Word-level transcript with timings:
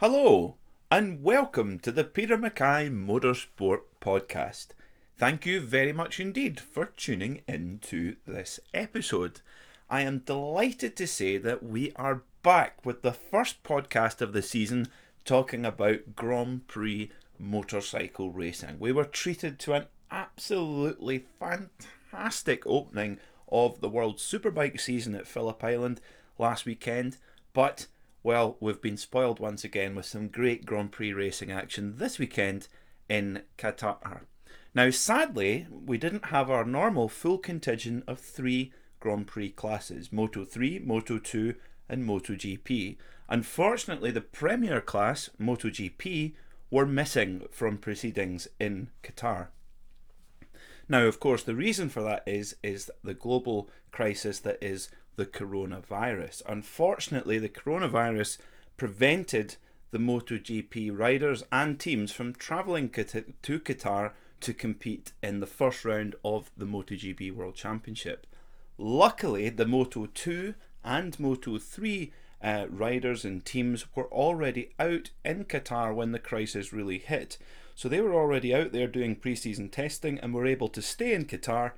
Hello, 0.00 0.56
and 0.90 1.22
welcome 1.22 1.78
to 1.80 1.92
the 1.92 2.04
Peter 2.04 2.38
Mackay 2.38 2.88
Motorsport 2.88 3.80
Podcast. 4.00 4.68
Thank 5.18 5.44
you 5.44 5.60
very 5.60 5.92
much 5.92 6.18
indeed 6.18 6.58
for 6.58 6.86
tuning 6.86 7.42
in 7.46 7.80
to 7.82 8.16
this 8.26 8.58
episode. 8.72 9.42
I 9.90 10.00
am 10.00 10.20
delighted 10.20 10.96
to 10.96 11.06
say 11.06 11.36
that 11.36 11.62
we 11.62 11.92
are 11.96 12.22
back 12.42 12.78
with 12.82 13.02
the 13.02 13.12
first 13.12 13.62
podcast 13.62 14.22
of 14.22 14.32
the 14.32 14.40
season 14.40 14.88
talking 15.26 15.66
about 15.66 16.16
Grand 16.16 16.66
Prix 16.66 17.10
motorcycle 17.38 18.30
racing. 18.30 18.78
We 18.78 18.92
were 18.92 19.04
treated 19.04 19.58
to 19.58 19.74
an 19.74 19.84
absolutely 20.10 21.26
fantastic 21.38 22.66
opening 22.66 23.18
of 23.52 23.82
the 23.82 23.90
World 23.90 24.16
Superbike 24.16 24.80
season 24.80 25.14
at 25.14 25.26
Phillip 25.26 25.62
Island 25.62 26.00
last 26.38 26.64
weekend, 26.64 27.18
but 27.52 27.86
well, 28.22 28.56
we've 28.60 28.82
been 28.82 28.96
spoiled 28.96 29.40
once 29.40 29.64
again 29.64 29.94
with 29.94 30.06
some 30.06 30.28
great 30.28 30.66
Grand 30.66 30.92
Prix 30.92 31.12
racing 31.12 31.50
action 31.50 31.96
this 31.96 32.18
weekend 32.18 32.68
in 33.08 33.42
Qatar. 33.56 34.22
Now, 34.74 34.90
sadly, 34.90 35.66
we 35.70 35.98
didn't 35.98 36.26
have 36.26 36.50
our 36.50 36.64
normal 36.64 37.08
full 37.08 37.38
contingent 37.38 38.04
of 38.06 38.20
three 38.20 38.72
Grand 39.00 39.26
Prix 39.26 39.50
classes 39.50 40.12
Moto 40.12 40.44
3, 40.44 40.80
Moto 40.80 41.18
2, 41.18 41.54
and 41.88 42.04
MotoGP. 42.04 42.96
Unfortunately, 43.28 44.10
the 44.10 44.20
Premier 44.20 44.80
class, 44.80 45.30
MotoGP, 45.40 46.34
were 46.70 46.86
missing 46.86 47.42
from 47.50 47.78
proceedings 47.78 48.46
in 48.60 48.90
Qatar. 49.02 49.48
Now, 50.88 51.04
of 51.04 51.20
course, 51.20 51.42
the 51.42 51.54
reason 51.54 51.88
for 51.88 52.02
that 52.02 52.22
is 52.26 52.56
is 52.62 52.90
the 53.02 53.14
global 53.14 53.70
crisis 53.92 54.40
that 54.40 54.58
is 54.60 54.90
the 55.20 55.26
coronavirus. 55.26 56.40
Unfortunately, 56.48 57.38
the 57.38 57.50
coronavirus 57.50 58.38
prevented 58.78 59.56
the 59.90 59.98
MotoGP 59.98 60.98
riders 60.98 61.44
and 61.52 61.78
teams 61.78 62.10
from 62.10 62.32
travelling 62.32 62.88
to 62.88 63.60
Qatar 63.60 64.12
to 64.40 64.54
compete 64.54 65.12
in 65.22 65.40
the 65.40 65.46
first 65.46 65.84
round 65.84 66.14
of 66.24 66.50
the 66.56 66.64
MotoGP 66.64 67.34
World 67.34 67.54
Championship. 67.54 68.26
Luckily, 68.78 69.50
the 69.50 69.66
Moto 69.66 70.06
2 70.06 70.54
and 70.82 71.20
Moto 71.20 71.58
3 71.58 72.12
uh, 72.42 72.64
riders 72.70 73.22
and 73.22 73.44
teams 73.44 73.84
were 73.94 74.10
already 74.10 74.70
out 74.78 75.10
in 75.22 75.44
Qatar 75.44 75.94
when 75.94 76.12
the 76.12 76.18
crisis 76.18 76.72
really 76.72 76.96
hit. 76.96 77.36
So 77.74 77.90
they 77.90 78.00
were 78.00 78.14
already 78.14 78.54
out 78.54 78.72
there 78.72 78.86
doing 78.86 79.16
preseason 79.16 79.70
testing 79.70 80.18
and 80.18 80.32
were 80.32 80.46
able 80.46 80.68
to 80.68 80.80
stay 80.80 81.12
in 81.12 81.26
Qatar 81.26 81.72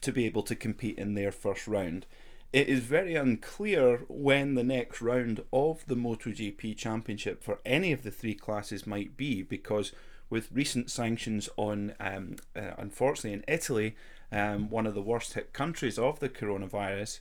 to 0.00 0.10
be 0.10 0.26
able 0.26 0.42
to 0.42 0.56
compete 0.56 0.98
in 0.98 1.14
their 1.14 1.30
first 1.30 1.68
round. 1.68 2.06
It 2.52 2.68
is 2.68 2.80
very 2.80 3.14
unclear 3.14 4.02
when 4.08 4.56
the 4.56 4.62
next 4.62 5.00
round 5.00 5.42
of 5.54 5.86
the 5.86 5.94
MotoGP 5.94 6.76
Championship 6.76 7.42
for 7.42 7.60
any 7.64 7.92
of 7.92 8.02
the 8.02 8.10
three 8.10 8.34
classes 8.34 8.86
might 8.86 9.16
be 9.16 9.42
because 9.42 9.92
with 10.28 10.52
recent 10.52 10.90
sanctions 10.90 11.48
on, 11.56 11.94
um, 11.98 12.36
uh, 12.54 12.72
unfortunately, 12.76 13.32
in 13.32 13.44
Italy, 13.48 13.96
um, 14.30 14.68
one 14.68 14.86
of 14.86 14.94
the 14.94 15.00
worst 15.00 15.32
hit 15.32 15.54
countries 15.54 15.98
of 15.98 16.20
the 16.20 16.28
coronavirus, 16.28 17.20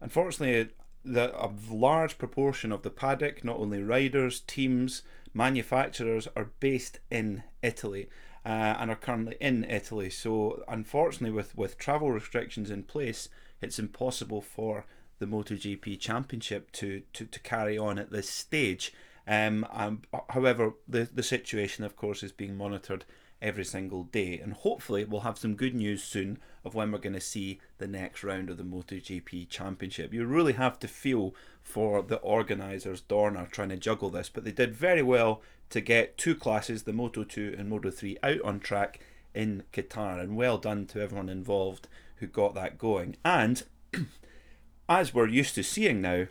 unfortunately, 0.00 0.72
the, 1.04 1.32
a 1.40 1.48
large 1.70 2.18
proportion 2.18 2.72
of 2.72 2.82
the 2.82 2.90
paddock, 2.90 3.44
not 3.44 3.58
only 3.58 3.84
riders, 3.84 4.40
teams, 4.40 5.02
manufacturers, 5.32 6.26
are 6.34 6.50
based 6.58 6.98
in 7.08 7.44
Italy. 7.62 8.08
Uh, 8.44 8.76
and 8.78 8.92
are 8.92 8.96
currently 8.96 9.36
in 9.40 9.64
Italy. 9.64 10.08
So, 10.08 10.62
unfortunately, 10.68 11.32
with, 11.32 11.56
with 11.56 11.78
travel 11.78 12.12
restrictions 12.12 12.70
in 12.70 12.84
place, 12.84 13.28
it's 13.60 13.78
impossible 13.78 14.40
for 14.40 14.84
the 15.18 15.26
MotoGP 15.26 15.98
Championship 15.98 16.70
to, 16.72 17.02
to, 17.12 17.24
to 17.26 17.40
carry 17.40 17.78
on 17.78 17.98
at 17.98 18.10
this 18.10 18.28
stage. 18.28 18.92
Um, 19.26 19.66
um, 19.72 20.02
however, 20.30 20.74
the, 20.86 21.08
the 21.12 21.22
situation, 21.22 21.84
of 21.84 21.96
course, 21.96 22.22
is 22.22 22.32
being 22.32 22.56
monitored 22.56 23.04
every 23.40 23.64
single 23.64 24.04
day. 24.04 24.38
And 24.38 24.52
hopefully, 24.52 25.04
we'll 25.04 25.22
have 25.22 25.38
some 25.38 25.54
good 25.54 25.74
news 25.74 26.02
soon 26.02 26.38
of 26.64 26.74
when 26.74 26.90
we're 26.90 26.98
going 26.98 27.12
to 27.14 27.20
see 27.20 27.60
the 27.78 27.86
next 27.86 28.24
round 28.24 28.50
of 28.50 28.56
the 28.56 28.64
MotoGP 28.64 29.48
Championship. 29.48 30.12
You 30.12 30.24
really 30.26 30.54
have 30.54 30.78
to 30.80 30.88
feel 30.88 31.34
for 31.62 32.02
the 32.02 32.16
organisers, 32.16 33.02
Dorna, 33.02 33.50
trying 33.50 33.70
to 33.70 33.76
juggle 33.76 34.10
this, 34.10 34.28
but 34.28 34.44
they 34.44 34.52
did 34.52 34.74
very 34.74 35.02
well 35.02 35.42
to 35.70 35.80
get 35.80 36.16
two 36.16 36.34
classes, 36.34 36.84
the 36.84 36.92
Moto 36.92 37.24
2 37.24 37.56
and 37.58 37.68
Moto 37.68 37.90
3, 37.90 38.18
out 38.22 38.40
on 38.42 38.60
track 38.60 39.00
in 39.34 39.64
Qatar. 39.72 40.20
And 40.20 40.36
well 40.36 40.58
done 40.58 40.86
to 40.86 41.00
everyone 41.00 41.28
involved 41.28 41.88
who 42.16 42.26
got 42.26 42.54
that 42.54 42.78
going. 42.78 43.16
And 43.24 43.62
as 44.88 45.14
we're 45.14 45.28
used 45.28 45.54
to 45.56 45.62
seeing 45.62 46.00
now, 46.00 46.26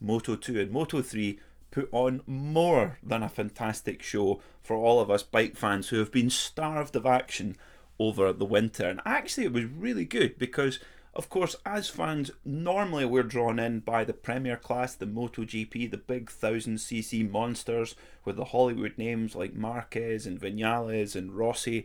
Moto 0.00 0.36
2 0.36 0.60
and 0.60 0.70
Moto 0.70 1.02
3 1.02 1.38
put 1.70 1.88
on 1.92 2.22
more 2.26 2.98
than 3.02 3.22
a 3.22 3.28
fantastic 3.28 4.02
show 4.02 4.40
for 4.62 4.76
all 4.76 5.00
of 5.00 5.10
us 5.10 5.22
bike 5.22 5.56
fans 5.56 5.88
who 5.88 5.98
have 5.98 6.12
been 6.12 6.30
starved 6.30 6.94
of 6.94 7.04
action 7.04 7.56
over 7.98 8.32
the 8.32 8.44
winter. 8.44 8.88
And 8.88 9.00
actually, 9.04 9.44
it 9.44 9.52
was 9.52 9.64
really 9.64 10.04
good 10.04 10.38
because, 10.38 10.78
of 11.14 11.28
course, 11.28 11.56
as 11.66 11.88
fans, 11.88 12.30
normally 12.44 13.04
we're 13.04 13.22
drawn 13.22 13.58
in 13.58 13.80
by 13.80 14.04
the 14.04 14.12
Premier 14.12 14.56
class, 14.56 14.94
the 14.94 15.06
MotoGP, 15.06 15.90
the 15.90 15.96
big 15.96 16.30
1000cc 16.30 17.30
monsters 17.30 17.94
with 18.24 18.36
the 18.36 18.46
Hollywood 18.46 18.96
names 18.96 19.34
like 19.34 19.54
Marquez 19.54 20.26
and 20.26 20.40
Vinales 20.40 21.16
and 21.16 21.32
Rossi, 21.32 21.84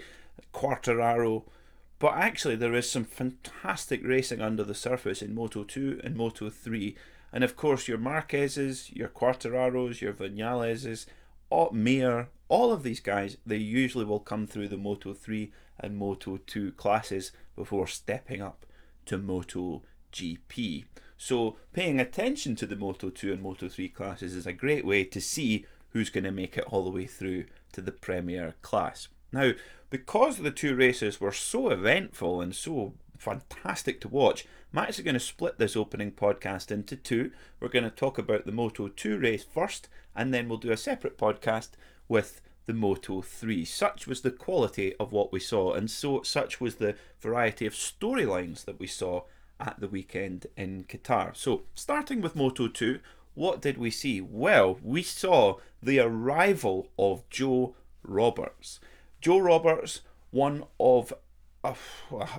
Quartararo. 0.54 1.44
But 2.00 2.16
actually, 2.16 2.56
there 2.56 2.74
is 2.74 2.90
some 2.90 3.04
fantastic 3.04 4.02
racing 4.06 4.42
under 4.42 4.64
the 4.64 4.74
surface 4.74 5.22
in 5.22 5.36
Moto 5.36 5.64
2 5.64 6.02
and 6.04 6.16
Moto 6.16 6.50
3 6.50 6.96
and 7.32 7.44
of 7.44 7.56
course, 7.56 7.88
your 7.88 7.98
Marquezes, 7.98 8.96
your 8.96 9.10
Quartararos, 9.10 10.02
your 10.02 10.14
Vinaleses, 10.14 11.06
all, 11.50 11.72
Mir, 11.72 12.30
all 12.48 12.72
of 12.72 12.84
these 12.84 13.00
guys, 13.00 13.38
they 13.46 13.58
usually 13.58 14.06
will 14.06 14.20
come 14.20 14.48
through 14.48 14.68
the 14.68 14.78
Moto 14.78 15.14
3 15.14 15.52
and 15.80 15.98
Moto 15.98 16.38
2 16.38 16.72
classes 16.74 17.32
before 17.56 17.88
stepping 17.88 18.42
up 18.42 18.66
to 19.06 19.18
Moto 19.18 19.84
GP. 20.12 20.86
So, 21.18 21.58
paying 21.74 22.00
attention 22.00 22.56
to 22.58 22.66
the 22.66 22.76
Moto 22.76 23.10
2 23.10 23.34
and 23.34 23.42
Moto 23.42 23.68
3 23.70 23.90
classes 23.90 24.36
is 24.36 24.48
a 24.48 24.54
great 24.54 24.86
way 24.86 25.04
to 25.04 25.22
see 25.22 25.66
who's 25.90 26.10
going 26.10 26.24
to 26.24 26.32
make 26.32 26.58
it 26.58 26.66
all 26.68 26.84
the 26.84 26.90
way 26.90 27.06
through 27.06 27.46
to 27.74 27.82
the 27.82 27.92
Premier 27.92 28.56
class. 28.62 29.08
Now, 29.32 29.52
because 29.90 30.38
the 30.38 30.52
two 30.52 30.76
races 30.76 31.20
were 31.20 31.32
so 31.32 31.70
eventful 31.70 32.42
and 32.42 32.56
so 32.56 32.94
fantastic 33.18 34.02
to 34.02 34.08
watch, 34.08 34.46
I'm 34.72 34.80
actually 34.80 35.04
going 35.04 35.16
to 35.16 35.20
split 35.20 35.58
this 35.58 35.76
opening 35.76 36.12
podcast 36.12 36.72
into 36.72 36.96
two. 36.96 37.32
We're 37.60 37.70
going 37.70 37.86
to 37.86 37.90
talk 37.90 38.18
about 38.18 38.46
the 38.46 38.52
Moto 38.52 38.88
2 38.88 39.18
race 39.18 39.44
first, 39.44 39.90
and 40.16 40.34
then 40.34 40.48
we'll 40.48 40.58
do 40.58 40.72
a 40.72 40.78
separate 40.78 41.18
podcast 41.18 41.70
with 42.08 42.42
the 42.66 42.74
Moto 42.74 43.22
3. 43.22 43.66
Such 43.66 44.06
was 44.06 44.22
the 44.22 44.32
quality 44.32 44.96
of 45.00 45.12
what 45.12 45.32
we 45.32 45.40
saw, 45.40 45.74
and 45.74 45.90
so 45.90 46.22
such 46.22 46.62
was 46.62 46.76
the 46.76 46.96
variety 47.20 47.66
of 47.66 47.74
storylines 47.74 48.66
that 48.66 48.80
we 48.80 48.86
saw 48.86 49.24
at 49.60 49.80
the 49.80 49.88
weekend 49.88 50.46
in 50.56 50.86
Qatar. 50.86 51.36
So, 51.36 51.64
starting 51.74 52.22
with 52.22 52.36
Moto 52.36 52.68
2, 52.68 53.00
what 53.34 53.62
did 53.62 53.78
we 53.78 53.90
see? 53.90 54.22
Well, 54.22 54.78
we 54.84 55.02
saw 55.02 55.56
the 55.82 56.00
arrival 56.00 56.90
of 56.98 57.28
Joe 57.30 57.76
Roberts. 58.04 58.80
Joe 59.22 59.40
Roberts, 59.40 60.02
one 60.32 60.64
of 60.80 61.14
uh, 61.64 61.74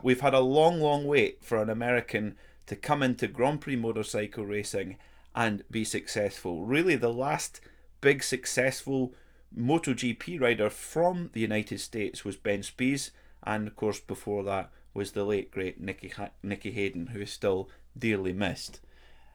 we've 0.02 0.20
had 0.20 0.34
a 0.34 0.40
long, 0.40 0.80
long 0.80 1.04
wait 1.04 1.44
for 1.44 1.60
an 1.60 1.68
American 1.68 2.36
to 2.66 2.76
come 2.76 3.02
into 3.02 3.28
Grand 3.28 3.60
Prix 3.60 3.76
motorcycle 3.76 4.46
racing 4.46 4.96
and 5.34 5.62
be 5.70 5.84
successful. 5.84 6.64
Really, 6.64 6.96
the 6.96 7.12
last 7.12 7.60
big 8.00 8.22
successful 8.22 9.12
MotoGP 9.56 10.40
rider 10.40 10.70
from 10.70 11.30
the 11.32 11.40
United 11.40 11.80
States 11.80 12.24
was 12.24 12.36
Ben 12.36 12.62
Spies, 12.62 13.10
and 13.42 13.66
of 13.66 13.76
course, 13.76 14.00
before 14.00 14.42
that 14.44 14.70
was 14.94 15.12
the 15.12 15.24
late 15.24 15.50
great 15.50 15.80
Nicky, 15.80 16.08
ha- 16.08 16.30
Nicky 16.42 16.70
Hayden, 16.70 17.08
who 17.08 17.20
is 17.20 17.30
still 17.30 17.68
dearly 17.98 18.32
missed. 18.32 18.80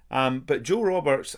Um, 0.10 0.42
but 0.42 0.64
Joe 0.64 0.82
Roberts 0.82 1.36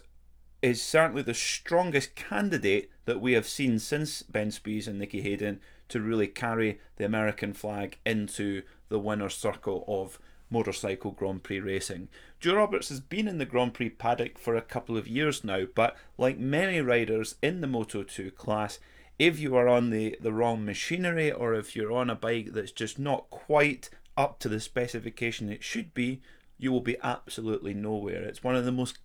is 0.62 0.82
certainly 0.82 1.22
the 1.22 1.34
strongest 1.34 2.16
candidate 2.16 2.90
that 3.06 3.22
we 3.22 3.34
have 3.34 3.48
seen 3.48 3.80
since 3.80 4.24
Ben 4.24 4.52
Spies 4.52 4.88
and 4.88 4.98
Nicky 4.98 5.22
Hayden 5.22 5.60
to 5.90 6.02
really 6.02 6.28
carry 6.28 6.80
the 6.98 7.06
American 7.06 7.54
flag 7.54 7.98
into 8.06 8.64
the 8.90 9.00
winner's 9.00 9.36
circle 9.36 9.84
of 9.88 10.20
motorcycle 10.50 11.12
Grand 11.12 11.44
Prix 11.44 11.60
racing. 11.60 12.08
Joe 12.40 12.56
Roberts 12.56 12.90
has 12.90 13.00
been 13.00 13.28
in 13.28 13.38
the 13.38 13.46
Grand 13.46 13.74
Prix 13.74 13.90
paddock 13.90 14.38
for 14.38 14.56
a 14.56 14.62
couple 14.62 14.98
of 14.98 15.08
years 15.08 15.44
now, 15.44 15.64
but 15.76 15.96
like 16.18 16.38
many 16.38 16.80
riders 16.80 17.36
in 17.42 17.62
the 17.62 17.68
Moto 17.68 18.04
2 18.04 18.32
class, 18.32 18.80
if 19.20 19.40
you 19.40 19.56
are 19.56 19.68
on 19.68 19.90
the, 19.90 20.16
the 20.22 20.32
wrong 20.32 20.64
machinery 20.64 21.32
or 21.32 21.54
if 21.54 21.76
you're 21.76 21.92
on 21.92 22.10
a 22.10 22.16
bike 22.16 22.54
that's 22.54 22.72
just 22.72 23.00
not 23.00 23.30
quite 23.30 23.90
up 24.16 24.40
to 24.40 24.50
the 24.50 24.60
specification 24.60 25.50
it 25.50 25.64
should 25.64 25.94
be, 25.94 26.22
you 26.58 26.72
will 26.72 26.82
be 26.82 26.98
absolutely 27.04 27.74
nowhere. 27.74 28.24
It's 28.24 28.44
one 28.44 28.56
of 28.56 28.66
the 28.66 28.72
most 28.72 29.00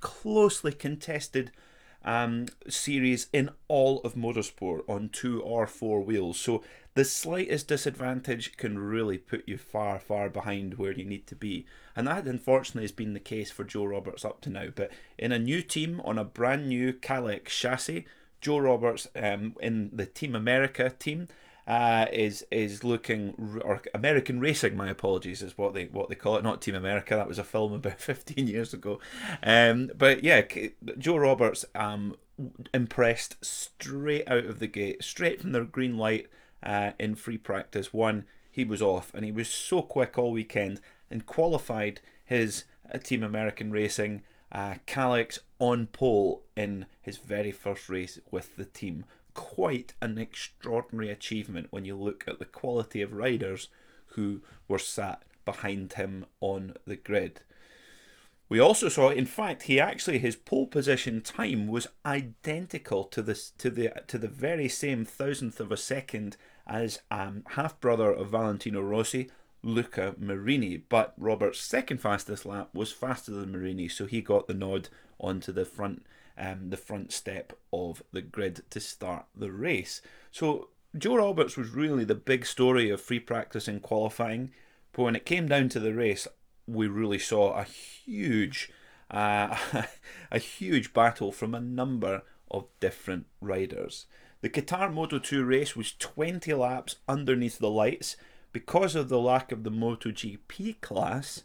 closely 0.00 0.72
contested 0.72 1.52
um, 2.06 2.46
series 2.68 3.26
in 3.32 3.50
all 3.68 4.00
of 4.00 4.14
motorsport 4.14 4.88
on 4.88 5.10
two 5.10 5.42
or 5.42 5.66
four 5.66 6.00
wheels. 6.00 6.38
So 6.38 6.62
the 6.94 7.04
slightest 7.04 7.68
disadvantage 7.68 8.56
can 8.56 8.78
really 8.78 9.18
put 9.18 9.46
you 9.46 9.58
far, 9.58 9.98
far 9.98 10.30
behind 10.30 10.74
where 10.74 10.92
you 10.92 11.04
need 11.04 11.26
to 11.26 11.34
be. 11.34 11.66
And 11.94 12.06
that, 12.06 12.24
unfortunately, 12.26 12.84
has 12.84 12.92
been 12.92 13.12
the 13.12 13.20
case 13.20 13.50
for 13.50 13.64
Joe 13.64 13.84
Roberts 13.84 14.24
up 14.24 14.40
to 14.42 14.50
now. 14.50 14.68
But 14.74 14.90
in 15.18 15.32
a 15.32 15.38
new 15.38 15.60
team 15.60 16.00
on 16.04 16.16
a 16.16 16.24
brand 16.24 16.68
new 16.68 16.92
Kalex 16.92 17.48
chassis, 17.48 18.06
Joe 18.40 18.58
Roberts 18.58 19.08
um, 19.16 19.54
in 19.60 19.90
the 19.92 20.06
Team 20.06 20.34
America 20.34 20.90
team 20.90 21.28
uh, 21.66 22.06
is 22.12 22.46
is 22.50 22.84
looking 22.84 23.60
or 23.64 23.82
American 23.94 24.40
Racing. 24.40 24.76
My 24.76 24.88
apologies, 24.88 25.42
is 25.42 25.58
what 25.58 25.74
they 25.74 25.86
what 25.86 26.08
they 26.08 26.14
call 26.14 26.36
it. 26.36 26.44
Not 26.44 26.62
Team 26.62 26.74
America. 26.74 27.16
That 27.16 27.28
was 27.28 27.38
a 27.38 27.44
film 27.44 27.72
about 27.72 28.00
fifteen 28.00 28.46
years 28.46 28.72
ago. 28.72 29.00
Um, 29.42 29.90
but 29.96 30.22
yeah, 30.22 30.42
Joe 30.98 31.16
Roberts 31.16 31.64
um, 31.74 32.16
impressed 32.72 33.44
straight 33.44 34.28
out 34.28 34.44
of 34.44 34.58
the 34.58 34.68
gate, 34.68 35.02
straight 35.02 35.40
from 35.40 35.52
the 35.52 35.64
green 35.64 35.96
light 35.96 36.28
uh, 36.62 36.92
in 36.98 37.14
free 37.14 37.38
practice. 37.38 37.92
One, 37.92 38.26
he 38.50 38.64
was 38.64 38.80
off, 38.82 39.12
and 39.14 39.24
he 39.24 39.32
was 39.32 39.48
so 39.48 39.82
quick 39.82 40.16
all 40.16 40.32
weekend 40.32 40.80
and 41.10 41.26
qualified 41.26 42.00
his 42.24 42.64
uh, 42.92 42.98
Team 42.98 43.22
American 43.22 43.70
Racing 43.70 44.22
uh, 44.52 44.74
Kalex 44.86 45.38
on 45.58 45.86
pole 45.86 46.42
in 46.56 46.86
his 47.00 47.18
very 47.18 47.50
first 47.52 47.88
race 47.88 48.18
with 48.30 48.56
the 48.56 48.64
team 48.64 49.04
quite 49.36 49.92
an 50.00 50.16
extraordinary 50.16 51.10
achievement 51.10 51.68
when 51.70 51.84
you 51.84 51.94
look 51.94 52.24
at 52.26 52.38
the 52.38 52.46
quality 52.46 53.02
of 53.02 53.12
riders 53.12 53.68
who 54.14 54.40
were 54.66 54.78
sat 54.78 55.22
behind 55.44 55.92
him 55.92 56.24
on 56.40 56.74
the 56.86 56.96
grid. 56.96 57.42
We 58.48 58.58
also 58.58 58.88
saw, 58.88 59.10
in 59.10 59.26
fact, 59.26 59.64
he 59.64 59.78
actually 59.78 60.18
his 60.18 60.36
pole 60.36 60.66
position 60.66 61.20
time 61.20 61.66
was 61.66 61.88
identical 62.04 63.04
to 63.04 63.20
this 63.20 63.50
to 63.58 63.70
the 63.70 63.92
to 64.06 64.18
the 64.18 64.28
very 64.28 64.68
same 64.68 65.04
thousandth 65.04 65.60
of 65.60 65.70
a 65.70 65.76
second 65.76 66.36
as 66.66 67.00
um, 67.10 67.42
half 67.50 67.78
brother 67.78 68.10
of 68.10 68.30
Valentino 68.30 68.80
Rossi, 68.80 69.30
Luca 69.62 70.14
Marini. 70.18 70.78
But 70.78 71.12
Robert's 71.18 71.60
second 71.60 72.00
fastest 72.00 72.46
lap 72.46 72.70
was 72.72 72.90
faster 72.90 73.32
than 73.32 73.52
Marini, 73.52 73.88
so 73.88 74.06
he 74.06 74.22
got 74.22 74.46
the 74.46 74.54
nod 74.54 74.88
onto 75.18 75.52
the 75.52 75.64
front 75.66 76.06
um, 76.38 76.70
the 76.70 76.76
front 76.76 77.12
step 77.12 77.52
of 77.72 78.02
the 78.12 78.22
grid 78.22 78.62
to 78.70 78.80
start 78.80 79.26
the 79.34 79.50
race. 79.50 80.02
So 80.30 80.68
Joe 80.96 81.16
Roberts 81.16 81.56
was 81.56 81.70
really 81.70 82.04
the 82.04 82.14
big 82.14 82.46
story 82.46 82.90
of 82.90 83.00
free 83.00 83.20
practice 83.20 83.68
and 83.68 83.82
qualifying, 83.82 84.52
but 84.92 85.02
when 85.02 85.16
it 85.16 85.26
came 85.26 85.48
down 85.48 85.68
to 85.70 85.80
the 85.80 85.94
race, 85.94 86.26
we 86.66 86.88
really 86.88 87.18
saw 87.18 87.54
a 87.54 87.64
huge, 87.64 88.70
uh, 89.10 89.56
a 90.30 90.38
huge 90.38 90.92
battle 90.92 91.32
from 91.32 91.54
a 91.54 91.60
number 91.60 92.22
of 92.50 92.66
different 92.80 93.26
riders. 93.40 94.06
The 94.40 94.50
Qatar 94.50 94.92
Moto 94.92 95.18
2 95.18 95.44
race 95.44 95.74
was 95.74 95.94
20 95.98 96.52
laps 96.54 96.96
underneath 97.08 97.58
the 97.58 97.70
lights 97.70 98.16
because 98.52 98.94
of 98.94 99.08
the 99.08 99.18
lack 99.18 99.52
of 99.52 99.64
the 99.64 99.70
MotoGP 99.70 100.80
class. 100.80 101.42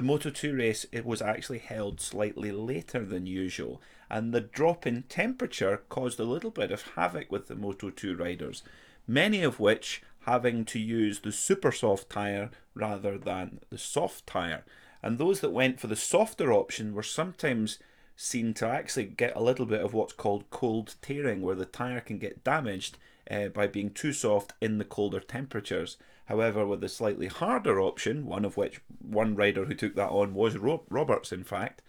The 0.00 0.06
Moto 0.06 0.30
2 0.30 0.56
race 0.56 0.86
it 0.92 1.04
was 1.04 1.20
actually 1.20 1.58
held 1.58 2.00
slightly 2.00 2.50
later 2.50 3.04
than 3.04 3.26
usual, 3.26 3.82
and 4.08 4.32
the 4.32 4.40
drop 4.40 4.86
in 4.86 5.02
temperature 5.02 5.82
caused 5.90 6.18
a 6.18 6.24
little 6.24 6.50
bit 6.50 6.70
of 6.70 6.92
havoc 6.96 7.30
with 7.30 7.48
the 7.48 7.54
Moto 7.54 7.90
2 7.90 8.16
riders, 8.16 8.62
many 9.06 9.42
of 9.42 9.60
which 9.60 10.02
having 10.20 10.64
to 10.64 10.78
use 10.78 11.18
the 11.18 11.32
super 11.32 11.70
soft 11.70 12.08
tyre 12.08 12.50
rather 12.74 13.18
than 13.18 13.60
the 13.68 13.76
soft 13.76 14.26
tyre. 14.26 14.64
And 15.02 15.18
those 15.18 15.40
that 15.40 15.52
went 15.52 15.78
for 15.78 15.86
the 15.86 15.96
softer 15.96 16.50
option 16.50 16.94
were 16.94 17.02
sometimes 17.02 17.78
seen 18.16 18.54
to 18.54 18.66
actually 18.66 19.04
get 19.04 19.36
a 19.36 19.42
little 19.42 19.66
bit 19.66 19.82
of 19.82 19.92
what's 19.92 20.14
called 20.14 20.48
cold 20.48 20.94
tearing, 21.02 21.42
where 21.42 21.56
the 21.56 21.66
tyre 21.66 22.00
can 22.00 22.16
get 22.16 22.42
damaged 22.42 22.96
uh, 23.30 23.48
by 23.48 23.66
being 23.66 23.90
too 23.90 24.14
soft 24.14 24.54
in 24.62 24.78
the 24.78 24.84
colder 24.86 25.20
temperatures. 25.20 25.98
However, 26.30 26.64
with 26.64 26.80
the 26.80 26.88
slightly 26.88 27.26
harder 27.26 27.80
option, 27.80 28.24
one 28.24 28.44
of 28.44 28.56
which 28.56 28.80
one 29.00 29.34
rider 29.34 29.64
who 29.64 29.74
took 29.74 29.96
that 29.96 30.10
on 30.10 30.32
was 30.32 30.56
Roberts, 30.56 31.32
in 31.32 31.42
fact, 31.42 31.82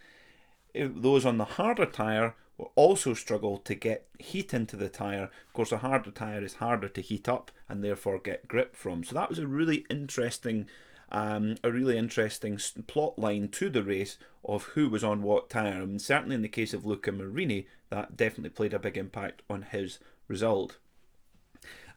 those 0.73 1.27
on 1.27 1.37
the 1.37 1.45
harder 1.45 1.85
tyre 1.85 2.33
also 2.73 3.13
struggle 3.13 3.59
to 3.59 3.75
get 3.75 4.07
heat 4.17 4.51
into 4.51 4.75
the 4.75 4.89
tyre. 4.89 5.25
Of 5.25 5.53
course, 5.53 5.71
a 5.71 5.77
harder 5.77 6.09
tyre 6.09 6.43
is 6.43 6.55
harder 6.55 6.87
to 6.87 7.01
heat 7.01 7.29
up 7.29 7.51
and 7.69 7.83
therefore 7.83 8.17
get 8.17 8.47
grip 8.47 8.75
from. 8.75 9.03
So 9.03 9.13
that 9.13 9.29
was 9.29 9.37
a 9.37 9.45
really 9.45 9.85
interesting, 9.91 10.65
um, 11.11 11.57
a 11.63 11.71
really 11.71 11.95
interesting 11.95 12.59
plot 12.87 13.19
line 13.19 13.49
to 13.49 13.69
the 13.69 13.83
race 13.83 14.17
of 14.43 14.63
who 14.73 14.89
was 14.89 15.03
on 15.03 15.21
what 15.21 15.51
tyre. 15.51 15.83
And 15.83 16.01
certainly 16.01 16.33
in 16.33 16.41
the 16.41 16.49
case 16.49 16.73
of 16.73 16.83
Luca 16.83 17.11
Marini, 17.11 17.67
that 17.91 18.17
definitely 18.17 18.49
played 18.49 18.73
a 18.73 18.79
big 18.79 18.97
impact 18.97 19.43
on 19.47 19.61
his 19.61 19.99
result. 20.27 20.79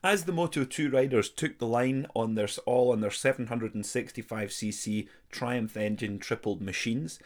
As 0.04 0.26
the 0.26 0.32
Moto 0.32 0.64
2 0.64 0.90
riders 0.90 1.30
took 1.30 1.56
the 1.56 1.66
line 1.66 2.06
on 2.14 2.34
their 2.34 2.48
all 2.66 2.92
on 2.92 3.00
their 3.00 3.08
765cc 3.08 5.08
Triumph 5.30 5.78
engine 5.78 6.18
tripled 6.18 6.60
machines, 6.60 7.18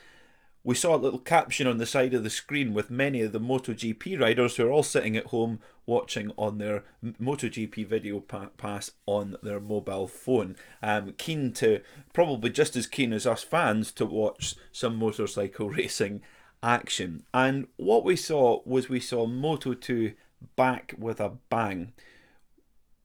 we 0.63 0.77
saw 0.77 0.95
a 0.95 0.97
little 0.97 1.19
caption 1.19 1.67
on 1.67 1.79
the 1.79 1.87
side 1.87 2.15
of 2.15 2.23
the 2.23 2.31
screen 2.31 2.73
with 2.73 2.89
many 2.89 3.21
of 3.21 3.33
the 3.33 3.41
MotoGP 3.41 4.21
riders 4.21 4.55
who 4.55 4.69
are 4.69 4.71
all 4.71 4.85
sitting 4.85 5.17
at 5.17 5.27
home 5.27 5.59
watching 5.87 6.31
on 6.39 6.59
their 6.59 6.85
MotoGP 7.05 7.85
video 7.85 8.21
pa- 8.21 8.51
pass 8.57 8.93
on 9.07 9.37
their 9.43 9.59
mobile 9.59 10.07
phone. 10.07 10.55
Um, 10.81 11.15
keen 11.19 11.53
to, 11.55 11.81
probably 12.13 12.51
just 12.51 12.77
as 12.77 12.87
keen 12.87 13.13
as 13.13 13.27
us 13.27 13.43
fans, 13.43 13.91
to 13.93 14.07
watch 14.07 14.55
some 14.71 14.95
motorcycle 14.95 15.69
racing 15.71 16.23
action. 16.63 17.25
And 17.35 17.67
what 17.77 18.05
we 18.05 18.15
saw 18.15 18.61
was 18.65 18.89
we 18.89 19.01
saw 19.01 19.27
Moto2 19.27 20.15
back 20.55 20.95
with 20.97 21.19
a 21.19 21.33
bang. 21.51 21.93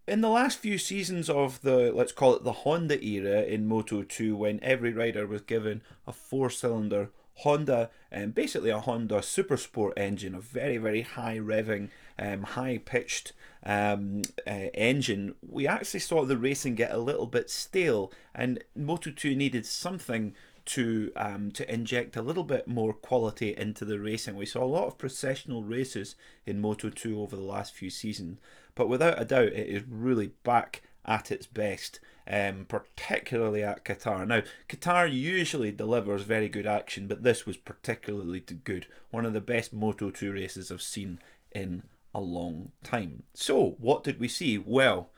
In 0.05 0.19
the 0.19 0.29
last 0.29 0.59
few 0.59 0.77
seasons 0.77 1.29
of 1.29 1.61
the, 1.61 1.89
let's 1.93 2.11
call 2.11 2.35
it 2.35 2.43
the 2.43 2.51
Honda 2.51 3.01
era 3.01 3.41
in 3.43 3.65
Moto 3.65 4.03
2, 4.03 4.35
when 4.35 4.59
every 4.61 4.91
rider 4.91 5.25
was 5.25 5.41
given 5.41 5.81
a 6.05 6.11
four 6.11 6.49
cylinder 6.49 7.09
Honda, 7.35 7.89
um, 8.11 8.31
basically 8.31 8.69
a 8.69 8.81
Honda 8.81 9.23
Super 9.23 9.55
Sport 9.55 9.93
engine, 9.95 10.35
a 10.35 10.41
very, 10.41 10.77
very 10.77 11.03
high 11.03 11.37
revving, 11.37 11.89
um, 12.19 12.43
high 12.43 12.79
pitched 12.83 13.31
um, 13.65 14.23
uh, 14.45 14.67
engine, 14.73 15.35
we 15.41 15.67
actually 15.67 16.01
saw 16.01 16.25
the 16.25 16.37
racing 16.37 16.75
get 16.75 16.91
a 16.91 16.97
little 16.97 17.25
bit 17.25 17.49
stale, 17.49 18.11
and 18.35 18.61
Moto 18.75 19.09
2 19.09 19.35
needed 19.35 19.65
something 19.65 20.35
to 20.65 21.11
um, 21.15 21.51
to 21.51 21.73
inject 21.73 22.15
a 22.15 22.21
little 22.21 22.43
bit 22.43 22.67
more 22.67 22.93
quality 22.93 23.55
into 23.55 23.85
the 23.85 23.99
racing. 23.99 24.35
We 24.35 24.45
saw 24.45 24.63
a 24.63 24.65
lot 24.65 24.87
of 24.87 24.97
processional 24.97 25.63
races 25.63 26.15
in 26.45 26.61
Moto 26.61 26.89
2 26.89 27.21
over 27.21 27.35
the 27.35 27.41
last 27.41 27.73
few 27.73 27.89
seasons, 27.89 28.39
but 28.75 28.89
without 28.89 29.21
a 29.21 29.25
doubt, 29.25 29.47
it 29.47 29.67
is 29.67 29.83
really 29.87 30.31
back 30.43 30.81
at 31.05 31.31
its 31.31 31.45
best 31.45 31.99
um, 32.27 32.65
particularly 32.67 33.63
at 33.63 33.83
Qatar. 33.83 34.25
Now, 34.27 34.43
Qatar 34.69 35.11
usually 35.11 35.71
delivers 35.71 36.23
very 36.23 36.49
good 36.49 36.65
action, 36.65 37.07
but 37.07 37.23
this 37.23 37.45
was 37.45 37.57
particularly 37.57 38.39
good. 38.39 38.87
One 39.11 39.25
of 39.25 39.33
the 39.33 39.41
best 39.41 39.73
Moto 39.73 40.09
2 40.09 40.31
races 40.31 40.71
I've 40.71 40.81
seen 40.81 41.19
in 41.51 41.83
a 42.15 42.21
long 42.21 42.71
time. 42.83 43.23
So, 43.33 43.75
what 43.79 44.03
did 44.03 44.19
we 44.19 44.27
see? 44.27 44.57
Well, 44.57 45.09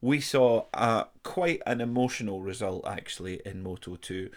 we 0.00 0.20
saw 0.20 0.66
uh, 0.74 1.04
quite 1.22 1.62
an 1.66 1.80
emotional 1.80 2.42
result 2.42 2.86
actually 2.86 3.40
in 3.44 3.62
Moto 3.62 3.96
2. 3.96 4.30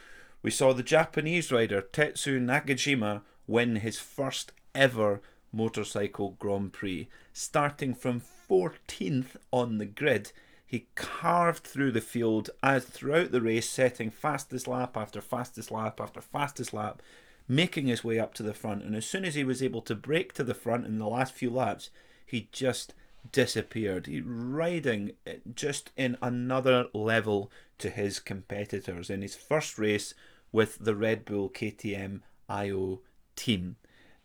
We 0.44 0.52
saw 0.52 0.74
the 0.74 0.84
Japanese 0.84 1.52
rider 1.52 1.82
Tetsu 1.82 2.38
Nagashima 2.38 3.22
win 3.48 3.78
his 3.78 3.98
first 3.98 4.52
ever 4.76 5.22
motorcycle 5.54 6.36
Grand 6.38 6.74
Prix, 6.74 7.08
starting 7.32 7.96
from 7.96 8.22
14th 8.50 9.38
on 9.52 9.78
the 9.78 9.86
grid 9.86 10.34
he 10.66 10.88
carved 10.96 11.64
through 11.64 11.92
the 11.92 12.02
field 12.02 12.50
as 12.64 12.84
throughout 12.84 13.32
the 13.32 13.42
race, 13.42 13.70
setting 13.70 14.10
fastest 14.10 14.68
lap 14.68 14.98
after 14.98 15.22
fastest 15.22 15.70
lap 15.70 16.02
after 16.02 16.20
fastest 16.20 16.74
lap, 16.74 17.02
making 17.48 17.86
his 17.86 18.04
way 18.04 18.18
up 18.18 18.34
to 18.34 18.42
the 18.42 18.56
front. 18.56 18.84
And 18.84 18.96
as 18.96 19.06
soon 19.06 19.24
as 19.24 19.36
he 19.36 19.44
was 19.44 19.62
able 19.62 19.84
to 19.84 19.94
break 19.94 20.34
to 20.34 20.44
the 20.44 20.56
front 20.56 20.88
in 20.88 20.98
the 20.98 21.08
last 21.08 21.32
few 21.32 21.52
laps, 21.52 21.92
he 22.26 22.50
just 22.52 22.96
disappeared. 23.32 24.08
He 24.08 24.20
riding 24.20 25.12
just 25.54 25.92
in 25.96 26.18
another 26.24 26.88
level 26.92 27.52
to 27.78 27.92
his 27.92 28.20
competitors 28.20 29.12
in 29.12 29.22
his 29.22 29.36
first 29.36 29.78
race 29.78 30.16
with 30.54 30.78
the 30.80 30.96
Red 30.96 31.26
Bull 31.26 31.50
KTM 31.50 32.22
Ajo 32.50 33.02
team. 33.36 33.76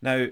Now, 0.01 0.27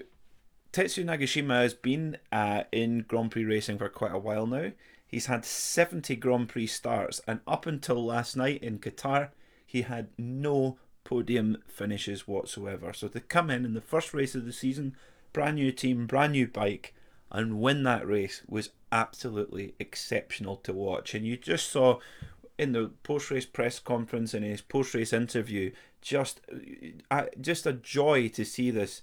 Tetsu 0.72 1.04
Nagashima 1.04 1.62
has 1.62 1.74
been 1.74 2.16
uh, 2.32 2.62
in 2.72 3.04
Grand 3.06 3.30
Prix 3.30 3.44
racing 3.44 3.76
for 3.76 3.90
quite 3.90 4.14
a 4.14 4.18
while 4.18 4.46
now. 4.46 4.72
He's 5.06 5.26
had 5.26 5.44
70 5.44 6.16
Grand 6.16 6.48
Prix 6.48 6.68
starts, 6.68 7.20
and 7.26 7.40
up 7.46 7.66
until 7.66 8.04
last 8.04 8.36
night 8.36 8.62
in 8.62 8.78
Qatar, 8.78 9.30
he 9.66 9.82
had 9.82 10.08
no 10.16 10.78
podium 11.04 11.58
finishes 11.66 12.28
whatsoever. 12.28 12.92
So 12.92 13.08
to 13.08 13.20
come 13.20 13.50
in 13.50 13.64
in 13.64 13.74
the 13.74 13.80
first 13.80 14.12
race 14.12 14.34
of 14.34 14.44
the 14.44 14.52
season, 14.52 14.94
brand 15.32 15.56
new 15.56 15.72
team, 15.72 16.06
brand 16.06 16.32
new 16.32 16.46
bike, 16.46 16.94
and 17.30 17.60
win 17.60 17.82
that 17.84 18.06
race 18.06 18.42
was 18.46 18.70
absolutely 18.92 19.74
exceptional 19.78 20.56
to 20.56 20.72
watch. 20.72 21.14
And 21.14 21.26
you 21.26 21.36
just 21.36 21.70
saw 21.70 21.98
in 22.58 22.72
the 22.72 22.90
post 23.02 23.30
race 23.30 23.46
press 23.46 23.78
conference 23.78 24.34
and 24.34 24.44
his 24.44 24.60
post 24.60 24.92
race 24.94 25.12
interview 25.12 25.70
just 26.00 26.40
uh, 27.10 27.24
just 27.40 27.66
a 27.66 27.72
joy 27.72 28.28
to 28.28 28.44
see 28.44 28.70
this 28.70 29.02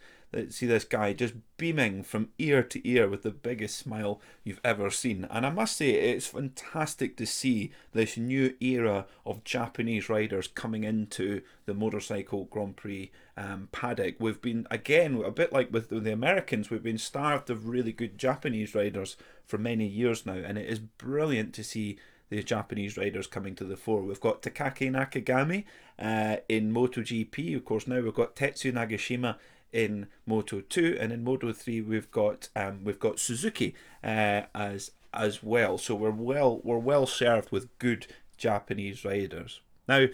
see 0.49 0.65
this 0.65 0.83
guy 0.83 1.13
just 1.13 1.33
beaming 1.57 2.03
from 2.03 2.29
ear 2.37 2.61
to 2.61 2.87
ear 2.87 3.07
with 3.07 3.23
the 3.23 3.31
biggest 3.31 3.77
smile 3.77 4.19
you've 4.43 4.59
ever 4.63 4.89
seen. 4.89 5.25
And 5.29 5.45
I 5.45 5.49
must 5.49 5.77
say, 5.77 5.91
it's 5.91 6.27
fantastic 6.27 7.15
to 7.17 7.25
see 7.25 7.71
this 7.93 8.17
new 8.17 8.53
era 8.59 9.05
of 9.25 9.43
Japanese 9.43 10.09
riders 10.09 10.47
coming 10.47 10.83
into 10.83 11.41
the 11.65 11.73
motorcycle 11.73 12.45
Grand 12.45 12.75
Prix 12.75 13.11
um, 13.37 13.69
paddock. 13.71 14.15
We've 14.19 14.41
been, 14.41 14.67
again, 14.69 15.21
a 15.23 15.31
bit 15.31 15.53
like 15.53 15.71
with 15.71 15.89
the 15.89 16.11
Americans, 16.11 16.69
we've 16.69 16.83
been 16.83 16.97
starved 16.97 17.49
of 17.49 17.69
really 17.69 17.93
good 17.93 18.17
Japanese 18.17 18.75
riders 18.75 19.15
for 19.45 19.57
many 19.57 19.87
years 19.87 20.25
now. 20.25 20.33
And 20.33 20.57
it 20.57 20.67
is 20.67 20.79
brilliant 20.79 21.53
to 21.55 21.63
see 21.63 21.97
the 22.29 22.43
Japanese 22.43 22.97
riders 22.97 23.27
coming 23.27 23.55
to 23.55 23.63
the 23.63 23.77
fore. 23.77 24.01
We've 24.01 24.19
got 24.19 24.41
Takaki 24.41 24.91
Nakagami 24.91 25.65
uh, 25.99 26.37
in 26.49 26.73
MotoGP, 26.73 27.55
of 27.55 27.65
course. 27.65 27.87
Now 27.87 28.01
we've 28.01 28.13
got 28.13 28.35
Tetsu 28.35 28.71
Nagashima 28.71 29.37
in 29.75 30.07
Moto 30.25 30.61
2 30.61 30.97
and 31.01 31.11
in 31.11 31.21
Moto 31.21 31.51
3 31.51 31.81
we've 31.81 32.09
got 32.09 32.47
um, 32.55 32.79
we've 32.85 32.99
got 32.99 33.19
Suzuki 33.19 33.75
uh, 34.01 34.43
as 34.55 34.91
as 35.13 35.43
well 35.43 35.77
so 35.77 35.93
we're 35.93 36.11
well 36.11 36.61
we're 36.63 36.77
well 36.77 37.05
served 37.05 37.51
with 37.51 37.77
good 37.77 38.07
Japanese 38.37 39.03
riders 39.03 39.59
now 39.87 40.05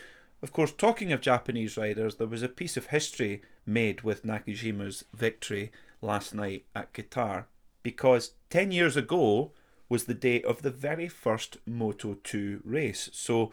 of 0.42 0.52
course 0.52 0.72
talking 0.72 1.12
of 1.12 1.22
Japanese 1.22 1.78
riders 1.78 2.16
there 2.16 2.26
was 2.26 2.42
a 2.42 2.50
piece 2.50 2.76
of 2.76 2.88
history 2.88 3.44
made 3.64 4.02
with 4.02 4.26
Nagashima's 4.26 5.06
victory 5.14 5.72
last 6.02 6.34
night 6.34 6.66
at 6.76 6.92
Qatar 6.92 7.46
because 7.84 8.32
10 8.50 8.72
years 8.72 8.98
ago 8.98 9.52
was 9.92 10.06
the 10.06 10.14
day 10.14 10.42
of 10.44 10.62
the 10.62 10.72
very 10.72 11.10
first 11.10 11.58
Moto 11.66 12.18
2 12.24 12.62
race 12.64 13.10
so 13.12 13.52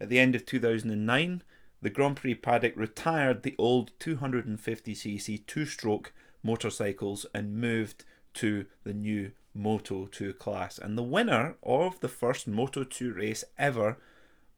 at 0.00 0.08
the 0.08 0.20
end 0.20 0.36
of 0.36 0.46
2009 0.46 1.42
the 1.82 1.90
Grand 1.90 2.16
Prix 2.16 2.34
paddock 2.34 2.74
retired 2.76 3.42
the 3.42 3.56
old 3.58 3.90
250cc 3.98 5.46
two 5.46 5.66
stroke 5.66 6.12
motorcycles 6.42 7.26
and 7.34 7.56
moved 7.56 8.04
to 8.34 8.66
the 8.84 8.92
new 8.92 9.32
Moto 9.54 10.06
2 10.06 10.34
class. 10.34 10.78
And 10.78 10.96
the 10.96 11.02
winner 11.02 11.56
of 11.62 12.00
the 12.00 12.08
first 12.08 12.46
Moto 12.46 12.84
2 12.84 13.12
race 13.12 13.44
ever 13.58 13.98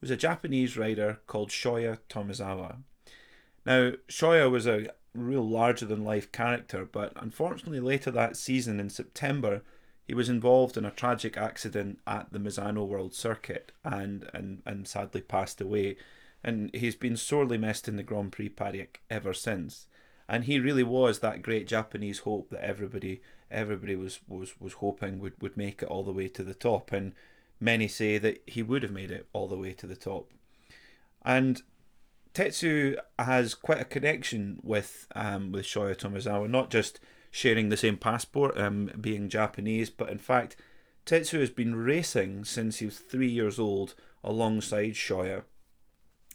was 0.01 0.11
a 0.11 0.17
Japanese 0.17 0.77
rider 0.77 1.21
called 1.27 1.51
Shoya 1.51 1.99
Tomizawa. 2.09 2.79
Now, 3.65 3.93
Shoya 4.09 4.51
was 4.51 4.67
a 4.67 4.89
real 5.15 5.49
larger 5.49 5.87
than 5.87 6.05
life 6.05 6.33
character, 6.33 6.85
but 6.85 7.13
unfortunately, 7.17 7.81
later 7.81 8.11
that 8.11 8.37
season 8.37 8.81
in 8.81 8.91
September, 8.91 9.63
he 10.05 10.15
was 10.15 10.29
involved 10.29 10.77
in 10.77 10.85
a 10.85 10.91
tragic 10.91 11.37
accident 11.37 12.01
at 12.07 12.33
the 12.33 12.39
Misano 12.39 12.87
World 12.87 13.15
Circuit 13.15 13.73
and, 13.85 14.29
and, 14.35 14.63
and 14.67 14.87
sadly 14.87 15.21
passed 15.21 15.61
away 15.61 15.97
and 16.45 16.71
he's 16.75 16.97
been 16.97 17.17
sorely 17.17 17.59
missed 17.59 17.89
in 17.89 17.97
the 17.97 18.03
Grand 18.03 18.33
Prix 18.33 18.49
paddock 18.49 19.01
ever 19.09 19.33
since. 19.33 19.87
And 20.29 20.45
he 20.45 20.59
really 20.59 20.83
was 20.83 21.19
that 21.19 21.43
great 21.43 21.67
Japanese 21.67 22.21
hope 22.21 22.51
that 22.51 22.65
everybody 22.65 23.21
everybody 23.51 23.95
was, 23.95 24.21
was, 24.27 24.59
was 24.59 24.75
hoping 24.75 25.19
would, 25.19 25.35
would 25.43 25.59
make 25.59 25.83
it 25.83 25.89
all 25.89 26.03
the 26.03 26.13
way 26.13 26.27
to 26.27 26.43
the 26.43 26.55
top. 26.55 26.91
And 26.91 27.13
many 27.61 27.87
say 27.87 28.17
that 28.17 28.43
he 28.47 28.63
would 28.63 28.83
have 28.83 28.93
made 28.93 29.11
it 29.11 29.27
all 29.35 29.47
the 29.47 29.59
way 29.59 29.75
to 29.75 29.87
the 29.87 29.95
top. 29.95 30.31
And 31.23 31.61
Tetsu 32.33 32.97
has 33.19 33.55
quite 33.55 33.81
a 33.81 33.85
connection 33.85 34.59
with 34.63 35.07
um, 35.15 35.53
with 35.53 35.67
Shoya 35.67 35.97
Tomizawa, 35.97 36.49
not 36.49 36.71
just 36.71 36.99
sharing 37.33 37.69
the 37.69 37.77
same 37.77 37.97
passport, 37.97 38.57
um, 38.57 38.93
being 39.01 39.29
Japanese, 39.29 39.91
but 39.91 40.11
in 40.11 40.19
fact, 40.19 40.55
Tetsu 41.05 41.41
has 41.41 41.51
been 41.51 41.75
racing 41.75 42.45
since 42.45 42.79
he 42.79 42.85
was 42.85 42.99
three 42.99 43.29
years 43.29 43.59
old 43.59 43.95
alongside 44.23 44.93
Shoya 44.93 45.43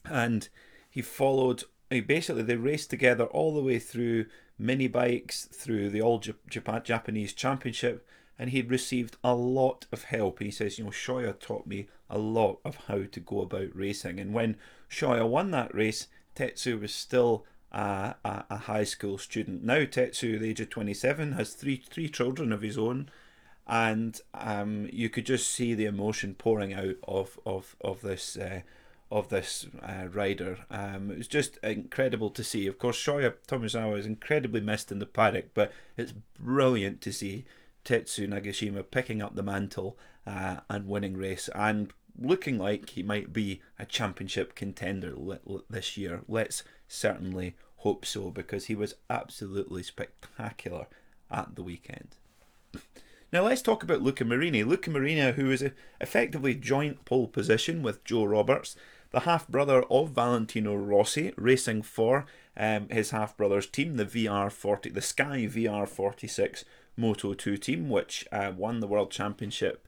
and 0.10 0.50
he 0.89 1.01
followed. 1.01 1.63
He 1.89 2.01
basically 2.01 2.44
they 2.44 2.56
raced 2.56 2.89
together 2.89 3.25
all 3.25 3.54
the 3.54 3.62
way 3.62 3.80
through 3.80 4.25
mini 4.58 4.88
bikes, 4.88 5.46
through 5.46 5.89
the 5.89 6.01
All 6.01 6.22
Japan 6.50 6.82
Japanese 6.84 7.34
Championship, 7.34 8.06
and 8.38 8.50
he'd 8.50 8.70
received 8.70 9.18
a 9.24 9.34
lot 9.34 9.86
of 9.92 10.06
help. 10.06 10.39
He 10.39 10.51
says, 10.51 10.77
you 10.77 10.86
know, 10.86 10.92
Shoya 10.92 11.39
taught 11.39 11.68
me 11.68 11.88
a 12.10 12.18
lot 12.18 12.60
of 12.66 12.75
how 12.88 13.04
to 13.10 13.20
go 13.20 13.42
about 13.42 13.75
racing. 13.75 14.20
And 14.20 14.34
when 14.34 14.58
Shoya 14.89 15.27
won 15.27 15.51
that 15.51 15.74
race, 15.74 16.08
Tetsu 16.36 16.80
was 16.80 16.94
still 16.94 17.46
a, 17.77 18.15
a, 18.25 18.46
a 18.50 18.57
high 18.57 18.84
school 18.84 19.17
student. 19.17 19.63
Now 19.63 19.86
Tetsu, 19.86 20.39
the 20.39 20.50
age 20.50 20.60
of 20.60 20.69
27, 20.69 21.34
has 21.34 21.53
three 21.53 21.77
three 21.89 22.10
children 22.10 22.51
of 22.51 22.62
his 22.62 22.77
own, 22.77 23.10
and 23.67 24.19
um, 24.34 24.89
you 24.91 25.10
could 25.10 25.25
just 25.25 25.48
see 25.48 25.74
the 25.74 25.86
emotion 25.86 26.34
pouring 26.34 26.74
out 26.74 26.96
of 27.07 27.39
of 27.46 27.75
of 27.81 28.01
this 28.01 28.36
uh, 28.36 28.62
of 29.12 29.29
this 29.29 29.67
uh, 29.84 30.07
rider. 30.12 30.57
Um, 30.72 31.12
it 31.12 31.19
was 31.19 31.27
just 31.27 31.57
incredible 31.57 32.31
to 32.31 32.43
see. 32.43 32.65
Of 32.65 32.79
course, 32.79 32.98
Shoya 32.98 33.36
Tomizawa 33.48 34.00
is 34.00 34.07
incredibly 34.07 34.62
missed 34.62 34.91
in 34.91 34.98
the 34.98 35.05
paddock, 35.05 35.53
but 35.53 35.72
it's 35.96 36.13
brilliant 36.39 37.00
to 37.01 37.13
see 37.13 37.46
Tetsu 37.86 38.27
Nagashima 38.27 38.89
picking 38.89 39.22
up 39.22 39.36
the 39.36 39.43
mantle 39.43 39.98
uh, 40.25 40.57
and 40.67 40.88
winning 40.88 41.15
race 41.15 41.48
and 41.53 41.93
looking 42.19 42.57
like 42.57 42.89
he 42.89 43.03
might 43.03 43.31
be 43.31 43.62
a 43.77 43.86
championship 43.86 44.55
contender 44.55 45.15
this 45.69 45.96
year. 45.96 46.22
Let's 46.27 46.63
certainly 46.88 47.55
hope 47.77 48.05
so 48.05 48.29
because 48.29 48.65
he 48.65 48.75
was 48.75 48.96
absolutely 49.10 49.84
spectacular 49.84 50.88
at 51.29 51.55
the 51.55 51.63
weekend. 51.63 52.10
Now 53.34 53.43
let's 53.43 53.62
talk 53.62 53.84
about 53.84 54.01
Luca 54.01 54.24
Marini. 54.24 54.63
Luca 54.63 54.89
Marini, 54.89 55.34
who 55.34 55.51
is 55.51 55.69
effectively 56.00 56.55
joint 56.55 57.03
pole 57.03 57.27
position 57.27 57.84
with 57.84 58.05
Joe 58.05 58.24
Roberts, 58.24 58.77
the 59.12 59.22
half 59.22 59.48
brother 59.50 59.84
of 59.89 60.12
Valentino 60.12 60.75
Rossi, 60.75 61.34
racing 61.36 61.81
for 61.81 62.25
um, 62.55 62.88
his 62.89 63.12
half 63.12 63.36
brother's 63.36 63.67
team, 63.67 63.98
the 63.98 64.05
VR40, 64.05 64.93
the 64.93 65.01
Sky 65.01 65.46
VR46 65.46 66.63
Moto 66.96 67.34
2 67.34 67.57
team, 67.57 67.89
which 67.89 68.25
uh, 68.31 68.53
won 68.55 68.79
the 68.79 68.88
World 68.88 69.12
Championship 69.12 69.87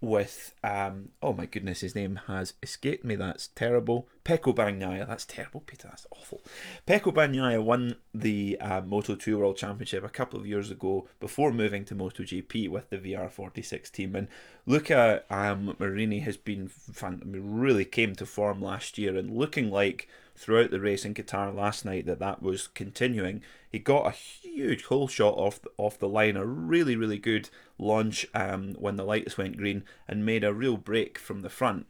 with 0.00 0.54
um 0.62 1.08
oh 1.20 1.32
my 1.32 1.44
goodness 1.44 1.80
his 1.80 1.94
name 1.94 2.20
has 2.26 2.54
escaped 2.62 3.04
me. 3.04 3.16
That's 3.16 3.48
terrible. 3.48 4.08
Pecco 4.24 4.54
Bagnaia. 4.54 5.06
That's 5.06 5.24
terrible 5.24 5.60
Peter. 5.60 5.88
That's 5.88 6.06
awful. 6.10 6.42
Pecco 6.86 7.12
Bagnaia 7.12 7.62
won 7.62 7.96
the 8.14 8.58
uh, 8.60 8.82
Moto 8.82 9.14
2 9.14 9.38
World 9.38 9.56
Championship 9.56 10.04
a 10.04 10.08
couple 10.08 10.38
of 10.38 10.46
years 10.46 10.70
ago 10.70 11.08
before 11.18 11.52
moving 11.52 11.84
to 11.86 11.94
MotoGP 11.94 12.68
with 12.68 12.90
the 12.90 12.98
VR46 12.98 13.90
team. 13.90 14.14
And 14.14 14.28
Luca 14.66 15.24
um, 15.30 15.74
Marini 15.78 16.20
has 16.20 16.36
been 16.36 16.70
mean, 17.02 17.58
really 17.58 17.84
came 17.84 18.14
to 18.16 18.26
form 18.26 18.60
last 18.60 18.98
year 18.98 19.16
and 19.16 19.36
looking 19.36 19.70
like 19.70 20.08
throughout 20.38 20.70
the 20.70 20.80
race 20.80 21.04
in 21.04 21.14
Qatar 21.14 21.54
last 21.54 21.84
night 21.84 22.06
that 22.06 22.20
that 22.20 22.42
was 22.42 22.68
continuing. 22.68 23.42
He 23.70 23.78
got 23.78 24.06
a 24.06 24.10
huge 24.10 24.84
hole 24.84 25.08
shot 25.08 25.34
off 25.34 25.60
the, 25.60 25.70
off 25.76 25.98
the 25.98 26.08
line, 26.08 26.36
a 26.36 26.46
really 26.46 26.96
really 26.96 27.18
good 27.18 27.50
launch 27.78 28.26
um, 28.34 28.74
when 28.74 28.96
the 28.96 29.04
lights 29.04 29.36
went 29.36 29.56
green, 29.56 29.84
and 30.06 30.24
made 30.24 30.44
a 30.44 30.54
real 30.54 30.76
break 30.76 31.18
from 31.18 31.42
the 31.42 31.50
front. 31.50 31.86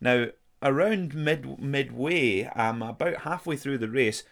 Now 0.00 0.28
around 0.62 1.14
mid 1.14 1.60
midway, 1.60 2.44
um, 2.44 2.82
about 2.82 3.22
halfway 3.22 3.56
through 3.56 3.78
the 3.78 3.88
race. 3.88 4.24